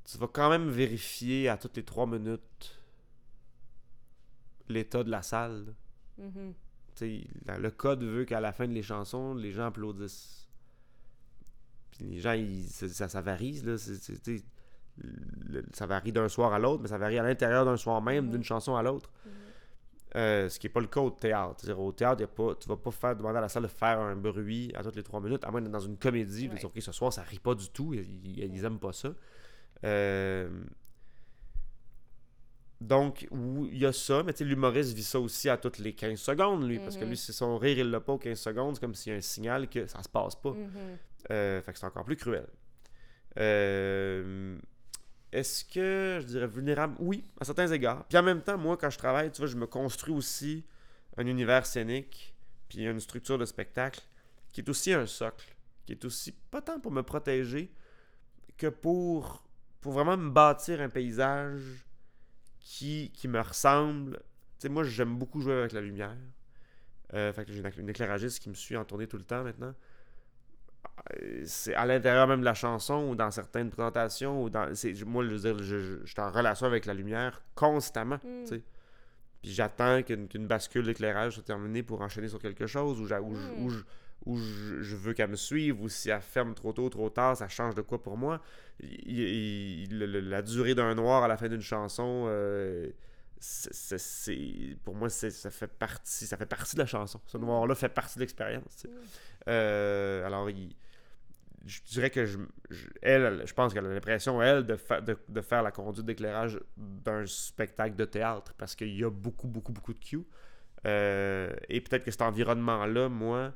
[0.06, 2.78] tu vas quand même vérifier à toutes les trois minutes
[4.68, 5.74] l'état de la salle.
[6.20, 7.60] Mm-hmm.
[7.60, 10.48] le code veut qu'à la fin de les chansons, les gens applaudissent.
[11.92, 12.36] Puis les gens,
[12.68, 13.62] ça, ça, varie.
[13.62, 13.78] Là,
[15.74, 18.44] ça varie d'un soir à l'autre, mais ça varie à l'intérieur d'un soir même, d'une
[18.44, 19.10] chanson à l'autre.
[19.10, 19.40] Mm-hmm.
[20.16, 21.72] Euh, ce qui n'est pas le cas au théâtre.
[21.72, 24.00] au théâtre, y a pas, tu vas pas faire demander à la salle de faire
[24.00, 26.50] un bruit à toutes les trois minutes, à moins d'être dans une comédie.
[26.50, 26.66] Ouais.
[26.66, 27.94] OK, ce soir, ça rit pas du tout.
[27.94, 29.14] Ils, ils, aiment pas ça.
[29.86, 30.50] Euh,
[32.82, 36.68] donc, il y a ça, mais l'humoriste vit ça aussi à toutes les 15 secondes,
[36.68, 37.26] lui, parce que lui, mm-hmm.
[37.26, 39.22] si son rire, il l'a pas aux 15 secondes, c'est comme s'il y a un
[39.22, 40.56] signal que ça se passe pas.
[41.30, 42.48] Euh, fait que c'est encore plus cruel.
[43.38, 44.58] Euh,
[45.32, 46.96] est-ce que je dirais vulnérable?
[47.00, 48.06] Oui, à certains égards.
[48.06, 50.66] Puis en même temps, moi, quand je travaille, tu vois, je me construis aussi
[51.18, 52.36] un univers scénique,
[52.68, 54.02] puis une structure de spectacle
[54.52, 55.56] qui est aussi un socle,
[55.86, 57.72] qui est aussi pas tant pour me protéger
[58.58, 59.44] que pour,
[59.82, 61.86] pour vraiment me bâtir un paysage
[62.60, 64.18] qui, qui me ressemble.
[64.18, 66.18] Tu sais, moi, j'aime beaucoup jouer avec la lumière.
[67.14, 69.74] Euh, fait que j'ai une éclairagiste qui me suit en tournée tout le temps maintenant
[71.46, 74.68] c'est à l'intérieur même de la chanson ou dans certaines présentations ou dans
[75.06, 78.46] moi je veux dire je, suis en relation avec la lumière constamment mm.
[79.42, 83.84] puis j'attends qu'une bascule d'éclairage soit terminée pour enchaîner sur quelque chose ou, mm.
[84.26, 87.48] ou, je, veux qu'elle me suive ou si elle ferme trop tôt trop tard ça
[87.48, 88.42] change de quoi pour moi
[88.80, 92.90] la durée d'un noir à la fin d'une chanson euh,
[93.40, 97.42] c'est pour moi ça fait partie ça fait partie de la chanson ce mm.
[97.42, 98.86] noir là fait partie de l'expérience
[99.48, 100.76] euh, alors il
[101.66, 102.38] je dirais que je,
[103.02, 104.78] elle, je pense qu'elle a l'impression, elle, de,
[105.28, 109.72] de, faire la conduite d'éclairage d'un spectacle de théâtre parce qu'il y a beaucoup, beaucoup,
[109.72, 110.26] beaucoup de cues.
[110.86, 113.54] Euh, et peut-être que cet environnement-là, moi,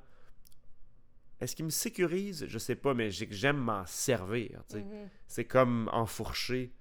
[1.40, 2.46] est-ce qu'il me sécurise?
[2.48, 4.62] Je sais pas, mais j'aime m'en servir.
[4.72, 5.08] Mm-hmm.
[5.28, 6.74] C'est comme enfourcher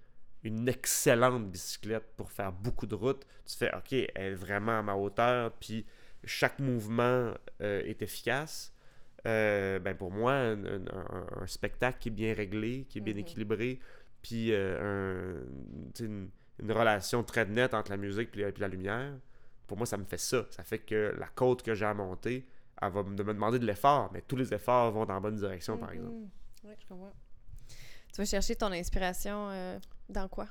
[0.42, 3.24] une excellente bicyclette pour faire beaucoup de routes.
[3.46, 5.86] Tu fais, OK, elle est vraiment à ma hauteur, puis
[6.24, 8.72] chaque mouvement euh, est efficace.
[9.26, 13.20] Euh, ben pour moi, un, spectacle qui est bien réglé, qui est bien mhm.
[13.20, 13.78] équilibré,
[14.20, 15.44] puis euh,
[16.00, 16.30] une,
[16.68, 19.14] relation très nette entre la musique et la lumière,
[19.66, 20.44] pour moi, ça me fait ça.
[20.50, 22.46] Ça fait que la côte que j'ai à monter,
[22.80, 25.78] elle va me demander de l'effort, mais tous les efforts vont dans la bonne direction,
[25.78, 26.14] par exemple.
[26.14, 26.30] Mhm.
[26.64, 27.12] Oui, je comprends.
[28.12, 30.48] Tu vas chercher ton inspiration euh, dans quoi?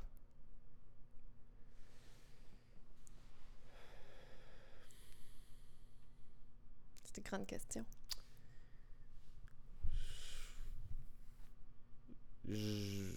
[7.04, 7.86] C'est une grande question.
[12.48, 13.14] Je-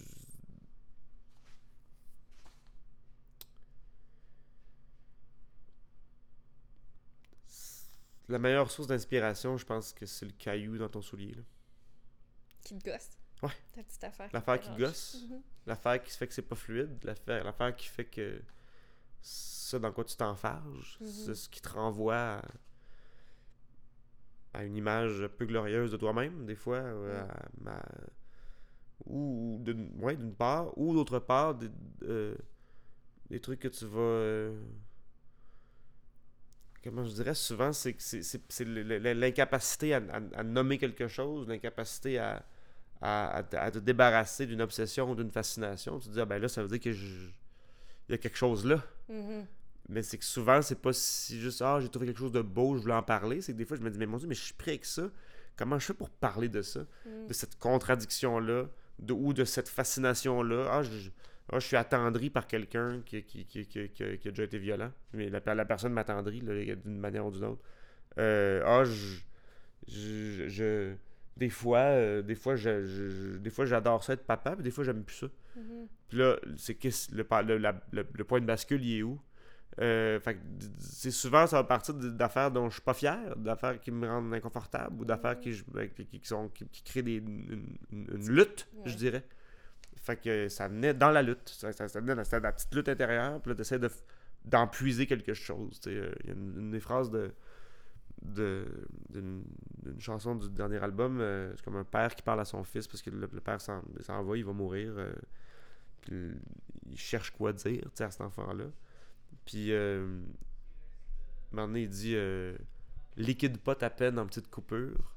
[8.27, 11.33] La meilleure source d'inspiration, je pense que c'est le caillou dans ton soulier.
[11.33, 11.43] là.
[12.63, 13.09] Qui te gosse?
[13.43, 13.51] Ouais.
[13.75, 14.29] Ta petite affaire.
[14.33, 14.81] L'affaire te qui dérange.
[14.93, 15.17] gosse.
[15.29, 15.41] Mhm.
[15.67, 18.41] L'affaire qui fait que c'est pas fluide, l'affaire, l'affaire qui fait que
[19.21, 21.07] ça dans quoi tu t'enfarges, Mhm.
[21.07, 22.41] c'est ce qui te renvoie à,
[24.53, 27.11] à une image peu glorieuse de toi-même, des fois, ou Mm.
[27.11, 27.85] à- ma-
[29.05, 31.69] ou d'une ouais, part, ou d'autre part, des,
[32.03, 32.35] euh,
[33.29, 33.99] des trucs que tu vas.
[33.99, 34.59] euh,
[36.83, 37.95] comment je dirais souvent, c'est
[39.13, 42.45] l'incapacité à, à- à nommer quelque chose, l'incapacité à,
[43.01, 45.99] à, te- débarrasser d'une obsession ou d'une fascination.
[45.99, 47.29] Tu te dis, ah ben là, ça veut dire que je-
[48.07, 48.83] il y a quelque chose là.
[49.09, 49.45] Mhm.
[49.89, 52.75] Mais c'est que souvent, c'est pas si juste, ah, j'ai trouvé quelque chose de beau,
[52.75, 53.41] je voulais en parler.
[53.41, 54.85] C'est que des fois, je me dis, mais mon Dieu, mais je suis pris avec
[54.85, 55.09] ça.
[55.55, 57.27] Comment je fais pour parler de ça, Mhm.
[57.27, 58.65] de cette contradiction-là,
[58.99, 60.67] de, ou de cette fascination-là?
[60.71, 61.09] Ah, je,
[61.51, 64.57] ah, je suis attendri par quelqu'un qui, qui, qui, qui, qui- qui a déjà été
[64.59, 64.91] violent.
[65.13, 67.61] Mais la, la personne m'attendrit d'une manière ou d'une autre.
[68.17, 69.17] Euh, ah, je,
[69.87, 70.93] je, je-
[71.37, 74.63] des fois, euh, des fois, je, je- je- des fois, j'adore ça être papa, puis
[74.63, 75.27] des fois, j'aime plus ça.
[75.57, 75.87] Mhm.
[76.09, 76.75] Puis là, c'est
[77.11, 79.19] le, le, le- le point de bascule, il est où?
[79.81, 80.37] Euh, fait
[80.79, 84.33] c'est souvent, ça va partir d'affaires dont je suis pas fier, d'affaires qui me rendent
[84.33, 87.77] inconfortable, ou d'affaires qui, ben, qui, qui sont, qui, qui créent des, une,
[88.29, 89.25] lutte, je dirais.
[89.97, 91.49] Fait que ça venait dans la lutte.
[91.49, 94.03] Ça, ça, ça venait dans la petite lutte intérieure, puis là, t'essaies de, f-
[94.45, 95.79] d'en puiser quelque chose.
[95.87, 97.33] Euh, Il y a une, une des phrases de,
[98.21, 98.65] de,
[99.09, 99.43] d'une,
[99.83, 102.87] d'une chanson du dernier album, euh, c'est comme un père qui parle à son fils
[102.87, 104.93] parce que le, le père s'en, s'en va, il va mourir.
[104.97, 105.11] euh,
[106.01, 106.31] puis
[106.89, 108.65] il cherche quoi dire à cet enfant-là.
[109.45, 110.21] Puis, euh,
[111.53, 112.57] donné, il dit euh,
[113.17, 115.13] Liquide pas ta peine en petites coupures,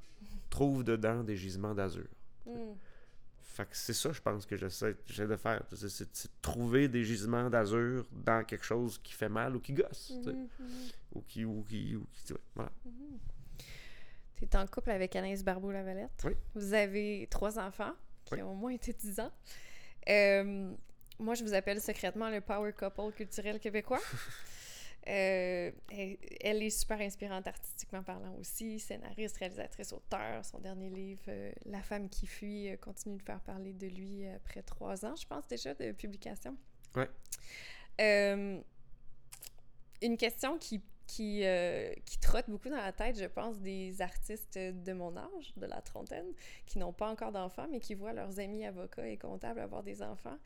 [0.50, 2.06] trouve dedans des gisements d'azur.
[2.46, 2.76] Mhm.
[3.40, 5.64] Fait que c'est ça, je pense, que j'essaie, de faire.
[5.74, 10.12] C'est, de trouver des gisements d'azur dans quelque chose qui fait mal ou qui gosse.
[10.24, 10.32] Mhm.
[10.32, 10.48] Mhm.
[11.14, 11.44] Ou qui.
[11.44, 12.70] Ou qui, ou qui ouais, voilà.
[14.36, 16.22] Tu es en couple avec Anaïs Barbeau-Lavalette.
[16.24, 16.32] Oui.
[16.54, 17.92] Vous avez trois enfants
[18.24, 18.42] qui Oui.
[18.42, 19.32] ont au moins été 10 ans.
[20.08, 20.72] Euh,
[21.18, 24.00] moi, je vous appelle secrètement le Power Couple culturel québécois.
[25.06, 30.44] Euh, elle, elle est super inspirante artistiquement parlant aussi, scénariste, réalisatrice, auteur.
[30.44, 34.26] Son dernier livre, euh, La femme qui fuit, euh, continue de faire parler de lui
[34.28, 36.58] après trois ans, je pense déjà, de publication.
[36.94, 37.08] Ouais.
[40.02, 44.58] Une question qui, qui, euh, qui trotte beaucoup dans la tête, je pense, des artistes
[44.58, 46.26] de mon âge, de la trentaine,
[46.66, 50.02] qui n'ont pas encore d'enfants, mais qui voient leurs amis avocats et comptables avoir des
[50.02, 50.38] enfants.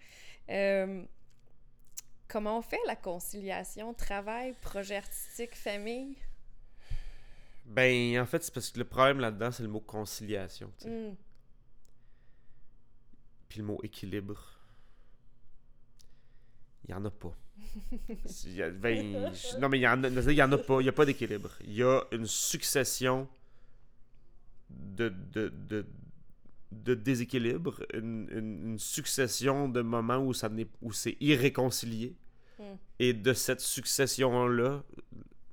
[0.49, 1.05] Euh,
[2.29, 6.17] comment on fait la conciliation travail, projet artistique, famille?
[7.67, 10.71] Ben, en fait, c'est parce que le problème là-dedans, c'est le mot conciliation.
[10.85, 11.15] Hmm.
[13.49, 14.62] Puis le mot équilibre.
[16.85, 17.35] Il n'y en a pas.
[18.27, 20.53] C'est- il y a- ben, je- non, mais il y en a, il y en
[20.53, 20.81] a pas.
[20.81, 21.51] Il n'y a pas d'équilibre.
[21.65, 23.29] Il y a une succession
[24.71, 25.87] de, de, de,
[26.73, 32.17] de déséquilibre, une, une- une succession de moments où, ça n'est- où c'est irréconcilié.
[32.59, 32.63] Mm.
[32.99, 34.83] Et de cette succession-là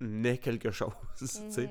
[0.01, 0.93] naît quelque chose.
[1.17, 1.69] tu sais.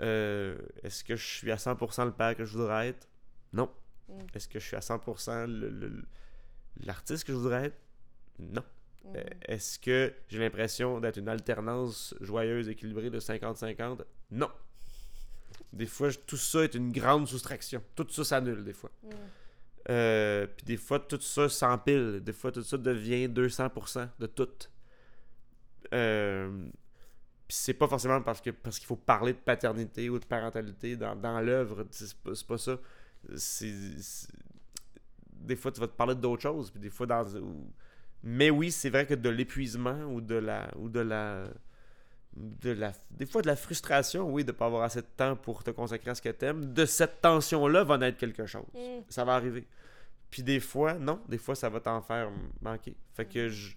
[0.00, 3.08] Euh, Est-ce que je suis à 100% le père que je voudrais être?
[3.52, 3.70] Non.
[4.08, 4.12] Mm.
[4.34, 6.04] Est-ce que je suis à 100% le- le-
[6.84, 7.78] l'artiste que je voudrais être?
[8.38, 8.62] Non.
[9.04, 9.12] Mhm.
[9.16, 14.02] Euh, Est-ce que j'ai l'impression d'être une alternance joyeuse, équilibrée de 50-50?
[14.30, 14.50] Non.
[15.72, 17.82] Des fois, je- tout ça est une grande soustraction.
[17.94, 18.90] Tout ça s'annule des fois.
[19.02, 19.10] Mhm.
[19.90, 22.20] Euh, Puis des fois, tout ça s'empile.
[22.22, 24.48] Des fois, tout ça devient 200% de tout.
[25.92, 26.66] Euh,
[27.48, 30.96] Puis c'est pas forcément parce que parce qu'il faut parler de paternité ou de parentalité
[30.96, 31.86] dans, dans l'œuvre.
[31.90, 32.14] C'est
[32.46, 32.78] pas, ça.
[33.36, 34.28] C'est-
[35.32, 36.70] Des fois, tu vas te parler d'autres choses.
[36.70, 37.24] Puis des fois, dans.
[38.24, 40.70] Mais oui, c'est vrai que de l'épuisement ou de la.
[40.76, 41.44] ou de la.
[42.34, 45.36] De la, des fois de la frustration, oui, de ne pas avoir assez de temps
[45.36, 46.72] pour te consacrer à ce que tu aimes.
[46.72, 49.02] De cette tension-là va naître quelque chose Mhm.
[49.10, 49.66] ça va arriver.
[50.30, 52.30] Puis des fois, non, des fois, ça va t'en faire
[52.62, 52.96] manquer.
[53.14, 53.76] Fait que je.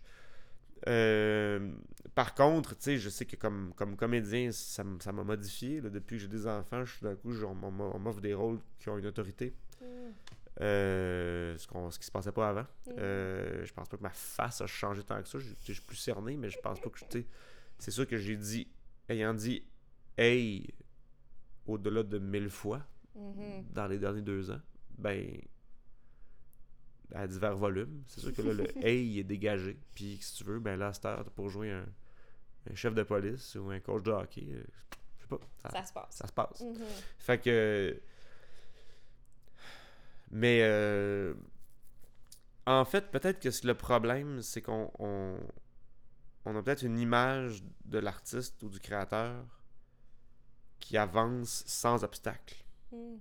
[0.87, 1.69] euh,
[2.13, 5.81] par contre, tu sais, je sais que comme, comme comédien, ça m'a modifié.
[5.81, 5.89] là.
[5.89, 7.55] depuis que j'ai des enfants, je d'un coup, je- on
[7.99, 9.53] m'offre des rôles qui ont une autorité.
[9.81, 10.13] Mhm.
[10.61, 12.65] Euh, ce, qu'on, ce qui se passait pas avant.
[12.87, 12.95] Mhm.
[12.97, 15.37] Euh, je pense pas que ma face a changé tant que ça.
[15.39, 17.19] Je, suis plus cerné, mais je pense pas que je.
[17.77, 18.69] C'est sûr que j'ai dit,
[19.09, 19.67] ayant dit,
[20.17, 20.73] hey,
[21.67, 22.85] au-delà de mille fois
[23.15, 23.65] Mhm.
[23.71, 24.59] dans les derniers deux ans,
[24.97, 25.41] ben,
[27.13, 29.77] à divers volumes, c'est sûr que là, le hey est dégagé.
[29.93, 31.85] Puis, si tu veux, ben là, à pour jouer un,
[32.69, 34.63] un chef de police ou un coach de hockey, euh,
[35.17, 36.15] je sais pas, ça, Ça se passe.
[36.15, 36.61] ça se passe.
[36.61, 36.75] Mhm.
[37.19, 38.01] Fait que.
[40.31, 40.61] Mais.
[40.63, 41.33] euh,
[42.67, 45.39] En fait, peut-être que le problème, c'est qu'on on,
[46.45, 49.45] on a peut-être une image de l'artiste ou du créateur
[50.79, 52.63] qui avance sans obstacle.
[52.91, 53.19] Mhm.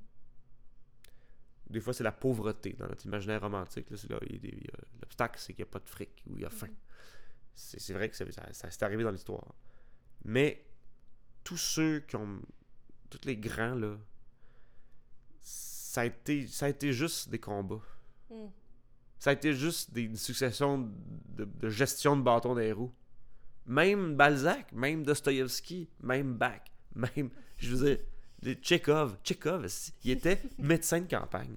[1.71, 3.87] Des fois, c'est la pauvreté dans notre imaginaire romantique.
[3.97, 4.09] c'est
[5.01, 6.69] L'obstacle, c'est qu'il n'y a pas de fric ou il y a faim.
[7.55, 9.55] C'est c'est vrai que ça, ça, ça s'est arrivé dans l'histoire.
[10.25, 10.67] Mais
[11.45, 12.41] tous ceux qui ont.
[13.11, 13.99] Tous les grands, là.
[15.95, 17.81] Ça a été, ça a été juste des combats.
[18.29, 18.51] Mhm.
[19.21, 20.91] Ça a été juste des, une succession
[21.37, 22.93] de, de gestion de bâton des roues.
[23.67, 26.63] Même Balzac, même Dostoïevski, même Bach,
[26.97, 27.31] même.
[27.59, 28.05] Je veux dire,
[28.43, 29.19] les Tchekhov.
[29.23, 29.69] Tchekhov,
[30.03, 31.55] il était médecin de campagne.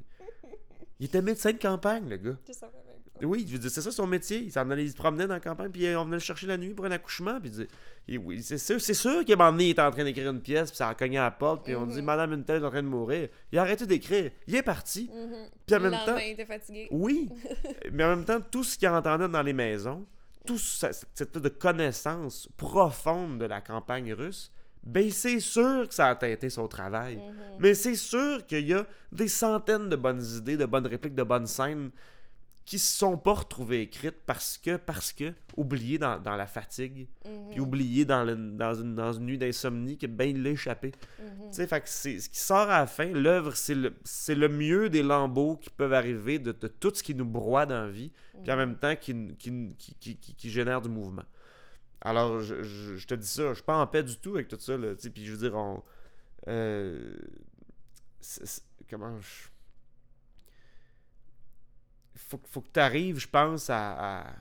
[0.99, 2.37] Il était médecin de campagne, le gars.
[3.23, 4.39] Oui, je veux dire, c'est ça son métier.
[4.39, 6.57] Il s'en allait, il se promenait dans la campagne, puis on venait le chercher la
[6.57, 7.39] nuit pour un accouchement.
[7.41, 7.51] Puis
[8.07, 10.29] il oui, c'est sûr, c'est sûr qu'à un moment donné, il était en train d'écrire
[10.31, 12.05] une pièce, puis ça a cogné à la porte, puis on dit Mhm.
[12.05, 13.27] Madame une telle est en train de mourir.
[13.51, 14.31] Il a arrêté d'écrire.
[14.47, 15.09] Il est parti.
[15.13, 15.35] Mhm.
[15.65, 16.87] Puis en Le même temps, il était fatigué.
[16.91, 17.29] oui,
[17.91, 20.05] mais en même temps, tout ce qu'il entendait dans les maisons,
[20.45, 24.51] tout ça- cette de connaissance profonde de la campagne russe,
[24.83, 27.17] ben c'est sûr que ça a teinté son travail.
[27.17, 27.23] Mhm.
[27.59, 31.23] Mais c'est sûr qu'il y a des centaines de bonnes idées, de bonnes répliques, de
[31.23, 31.89] bonnes scènes
[32.67, 37.07] qui se sont pas retrouvées écrites parce que, parce que, oubliées dans, dans la fatigue,
[37.25, 37.49] Mhm.
[37.51, 40.91] puis oubliées dans, le- dans, une, dans une nuit d'insomnie qui ben il l'a échappé.
[41.17, 41.25] Mhm.
[41.49, 43.93] Tu sais, fait que c'est ce qui sort à la fin, l'œuvre, c'est le,
[44.35, 47.85] le mieux des lambeaux qui peuvent arriver de, de tout ce qui nous broie dans
[47.85, 48.11] la vie,
[48.43, 51.23] puis en même temps qui, qui, qui, qui, génère du mouvement.
[52.01, 54.49] Alors, je, je- je te dis ça, je suis pas en paix du tout avec
[54.49, 55.81] tout ça, là, tu sais, puis je veux dire, on...
[56.49, 57.15] euh,
[58.89, 59.47] comment je...
[62.27, 64.33] Faut, faut que tu arrives, je pense, à, à...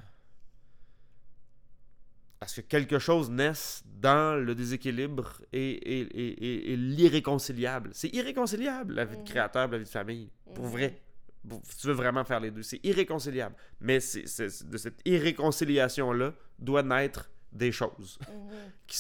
[2.40, 7.90] à ce que quelque chose naisse dans le déséquilibre et, et, et, et- l'irréconciliable.
[7.94, 9.26] C'est irréconciliable, la vie de Mhm.
[9.28, 10.30] créateur, la vie de famille.
[10.54, 10.70] Pour Mhm.
[10.70, 11.00] vrai.
[11.48, 12.62] Pour- si tu veux vraiment faire les deux.
[12.62, 13.54] C'est irréconciliable.
[13.80, 18.18] Mais c'est, c'est- de cette irréconciliation-là doit naître des choses.
[18.28, 18.50] Mhm.
[18.86, 18.98] Qui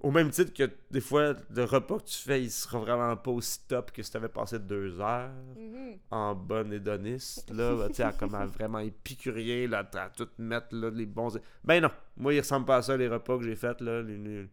[0.00, 3.30] au même titre que des fois, le repas que tu fais, il sera vraiment pas
[3.30, 5.96] aussi top que si tu avais passé deux heures Mhm.
[6.10, 10.28] en bonne hédoniste, là, bah, tu sais, à comme à vraiment épicurien, là, à tout
[10.38, 11.38] mettre, là, les bons...
[11.64, 14.18] Ben non, moi, il ressemble pas à ça, les repas que j'ai faits, là, les-
[14.18, 14.48] les-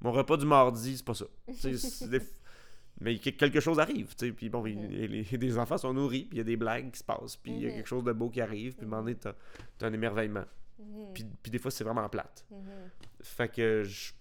[0.00, 1.26] mon repas du mardi, c'est pas ça.
[2.08, 2.20] Des-
[3.00, 5.38] Mais que- quelque chose arrive, tu sais, puis bon, il- Mhm.
[5.40, 7.60] les, enfants sont nourris, puis il y a des blagues qui se passent, puis il
[7.60, 7.74] y a Mhm.
[7.76, 9.34] quelque chose de beau qui arrive, puis à un moment donné, t'as
[9.78, 10.44] t'as un émerveillement.
[11.14, 12.44] Puis, puis des fois, c'est vraiment plate.
[13.22, 14.12] Fait que je-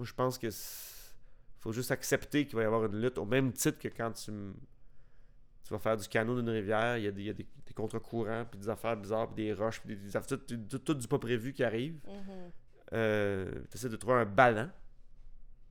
[0.00, 0.48] moi je pense que
[1.58, 4.32] faut juste accepter qu'il va y avoir une lutte au même titre que quand tu
[5.62, 8.58] tu vas faire du canot d'une rivière, il y a des, des, des contre-courants puis
[8.58, 11.18] des affaires bizarres puis des roches puis des, des affaires tout, tout- tout du pas
[11.18, 12.00] prévu qui arrive.
[12.08, 12.50] Mhm.
[12.94, 14.70] Euh, tu essaies de trouver un ballon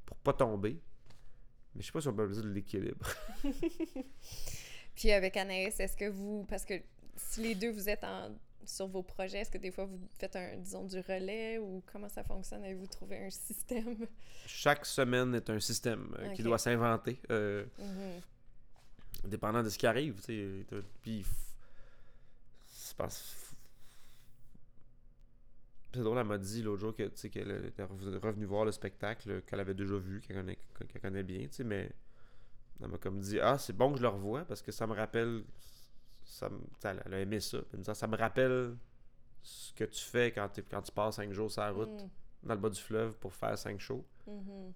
[0.06, 0.80] pour pas tomber.
[1.74, 3.06] Mais je sais pas si on peut dire de l'équilibre.
[4.96, 6.76] Puis avec Anaïs, est-ce que vous, parce que
[7.16, 8.30] si les deux vous êtes en,
[8.66, 12.10] sur vos projets, est-ce que des fois vous faites un, disons, du relais ou comment
[12.10, 12.64] ça fonctionne?
[12.64, 14.07] Avez-vous trouvé un système?
[14.45, 17.20] Chaque semaine est un système euh, qui doit s'inventer.
[17.32, 19.30] euh, Mhm.
[19.30, 20.16] dépendant de ce qui arrive.
[20.22, 20.66] tu sais.
[20.70, 21.26] T'as- Puis,
[25.93, 29.41] c'est drôle, elle m'a dit l'autre jour que, qu'elle était rev- revenue voir le spectacle
[29.43, 30.57] qu'elle avait déjà vu, qu'elle connaît,
[30.91, 31.89] qu'elle connaît bien, tu sais, mais
[32.82, 34.93] elle m'a comme dit Ah, c'est bon que je le revoie parce que ça me
[34.93, 35.43] rappelle.
[36.30, 36.50] Ça
[36.84, 37.58] elle, a aimé ça.
[37.74, 38.76] Dit, ça me rappelle
[39.42, 42.10] ce que tu fais quand, quand tu passes cinq jours sur la route Mhm.
[42.44, 44.06] dans le bas du fleuve pour faire cinq shows.
[44.28, 44.74] Mhm.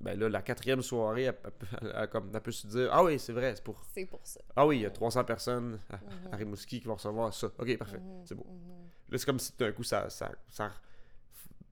[0.00, 2.88] Ben là, la quatrième soirée, elle, elle peut- elle a comme, elle peut se dire
[2.92, 4.40] Ah oui, c'est vrai, c'est pour C'est pour ça.
[4.56, 6.32] Ah oui, il y a 300 personnes à, Mhm.
[6.32, 7.46] à Rimouski qui vont recevoir ça.
[7.58, 8.22] Ok, parfait, Mhm.
[8.26, 8.46] c'est beau.
[9.10, 10.08] Là, c'est comme si d'un coup, ça.
[10.10, 10.70] ça, ça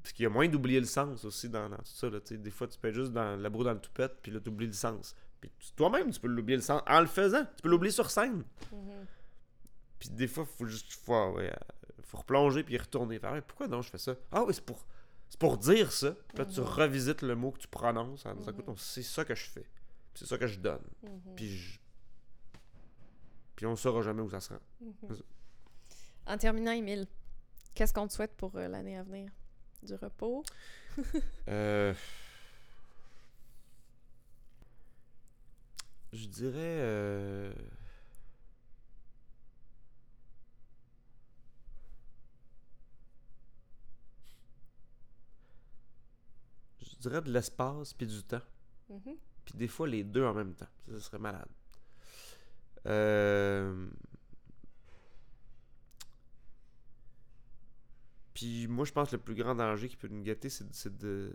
[0.02, 2.10] parce qu'il y a moyen d'oublier le sens aussi dans, dans tout ça.
[2.10, 4.40] Là, des fois, tu peux être juste dans la broue dans le toupette, puis là,
[4.40, 5.14] tu oublies le sens.
[5.50, 7.44] Puis toi-même, tu peux l'oublier le sens en le faisant.
[7.56, 8.44] Tu peux l'oublier sur scène.
[8.72, 9.06] Mhm.
[9.98, 11.56] Puis des fois, il faut juste faut, ouais, euh,
[12.04, 13.18] faut replonger puis retourner.
[13.18, 14.14] Faire, Ouais, pourquoi non, je fais ça?
[14.30, 14.84] Ah oui, c'est pour,
[15.28, 16.12] c'est pour dire ça.
[16.28, 16.66] Puis là, tu Mhm.
[16.66, 18.50] revisites le mot que tu prononces en disant.
[18.52, 19.66] Écoute, non, c'est ça que je fais.
[20.14, 20.82] C'est ça que je donne.
[21.02, 21.34] Mhm.
[21.36, 21.78] Puis je-
[23.56, 24.60] Puis on saura jamais où ça se rend.
[24.80, 25.16] Mhm.
[26.26, 27.06] En terminant, Émile,
[27.74, 29.30] qu'est-ce qu'on te souhaite pour euh, l'année à venir?
[29.82, 30.42] Du repos?
[31.48, 31.92] Euh,
[36.12, 36.58] Je dirais.
[36.80, 37.52] euh,
[46.80, 48.42] Je dirais de l'espace puis du temps.
[48.90, 49.16] Mhm.
[49.44, 50.68] Puis des fois, les deux en même temps.
[50.86, 51.48] Ça, ça serait malade.
[52.86, 53.86] Euh...
[58.34, 61.32] Puis moi, je pense que le plus grand danger qui peut nous gâter, c'est de-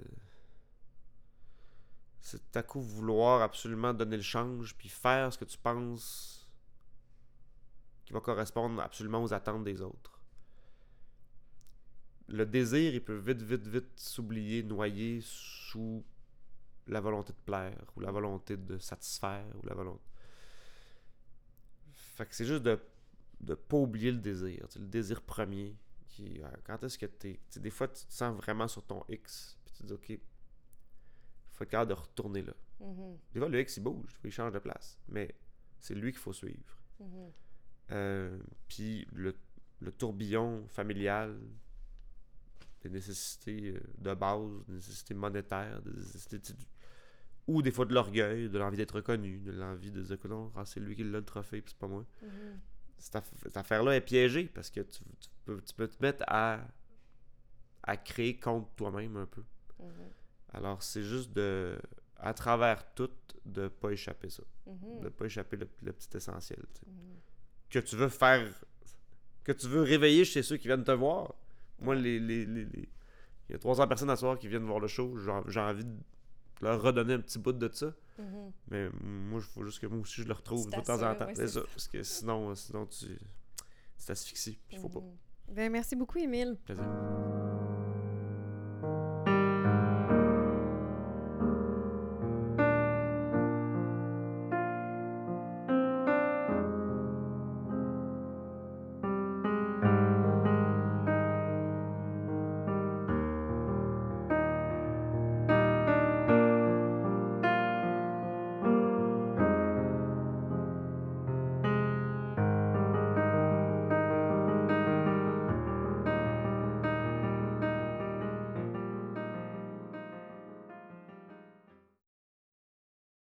[2.19, 6.49] c'est à coup vouloir absolument donner le change, puis faire ce que tu penses
[8.05, 10.21] qui va correspondre absolument aux attentes des autres.
[12.29, 16.03] Le désir, il peut vite, vite, vite s'oublier, noyer sous
[16.87, 20.03] la volonté de plaire, ou la volonté de satisfaire, ou la volonté.
[21.93, 22.79] Fait que c'est juste de
[23.41, 25.75] de pas oublier le désir, le désir premier.
[26.07, 29.03] Qui, euh, quand est-ce que tu sais, Des fois, tu te sens vraiment sur ton
[29.09, 30.19] X, puis tu te dis, OK,
[31.57, 32.53] faut être capable de retourner là.
[32.79, 33.17] Mhm.
[33.33, 35.33] Des fois, le X, il bouge, il change de place, mais
[35.79, 36.77] c'est lui qu'il faut suivre.
[36.99, 37.31] Mhm.
[37.91, 38.37] Euh,
[38.67, 39.35] puis le,
[39.79, 41.37] le tourbillon familial,
[42.81, 46.39] des nécessités euh, de base, des nécessités monétaires, des nécessités
[47.47, 50.51] ou des fois de l'orgueil, de l'envie d'être reconnu, de l'envie de dire que non,
[50.55, 52.05] ah, c'est lui qui l'a le trophée, puis c'est pas moi.
[52.21, 52.59] Mhm.
[52.97, 56.23] Cette, aff- cette affaire-là est piégée parce que tu, tu peux, tu peux te mettre
[56.27, 56.59] à,
[57.83, 59.43] à créer contre toi-même un peu.
[60.53, 61.77] Alors, c'est juste de,
[62.17, 63.09] à travers tout,
[63.45, 64.43] de pas échapper ça.
[64.65, 65.01] Mhm.
[65.01, 66.59] De pas échapper le, le petit essentiel.
[66.73, 66.87] tu sais.
[66.91, 67.17] Mhm.
[67.69, 68.47] que tu veux faire
[69.43, 71.33] que tu veux réveiller chez ceux qui viennent te voir.
[71.79, 72.89] Moi, les, les, les- les-
[73.49, 75.15] il y a 300 personnes à soir qui viennent voir le show.
[75.47, 75.95] J'ai envie de
[76.61, 77.93] leur redonner un petit bout de ça.
[78.19, 78.51] Mhm.
[78.69, 81.27] Mais moi, il faut juste que moi aussi je le retrouve de temps en temps.
[81.27, 81.61] ouais, ça.
[81.61, 83.05] Parce que sinon, sinon tu
[84.05, 84.59] t'asphyxies.
[84.67, 85.01] Puis il faut pas.
[85.49, 86.57] Ben, merci beaucoup, Émile.
[86.65, 86.83] Plaisir.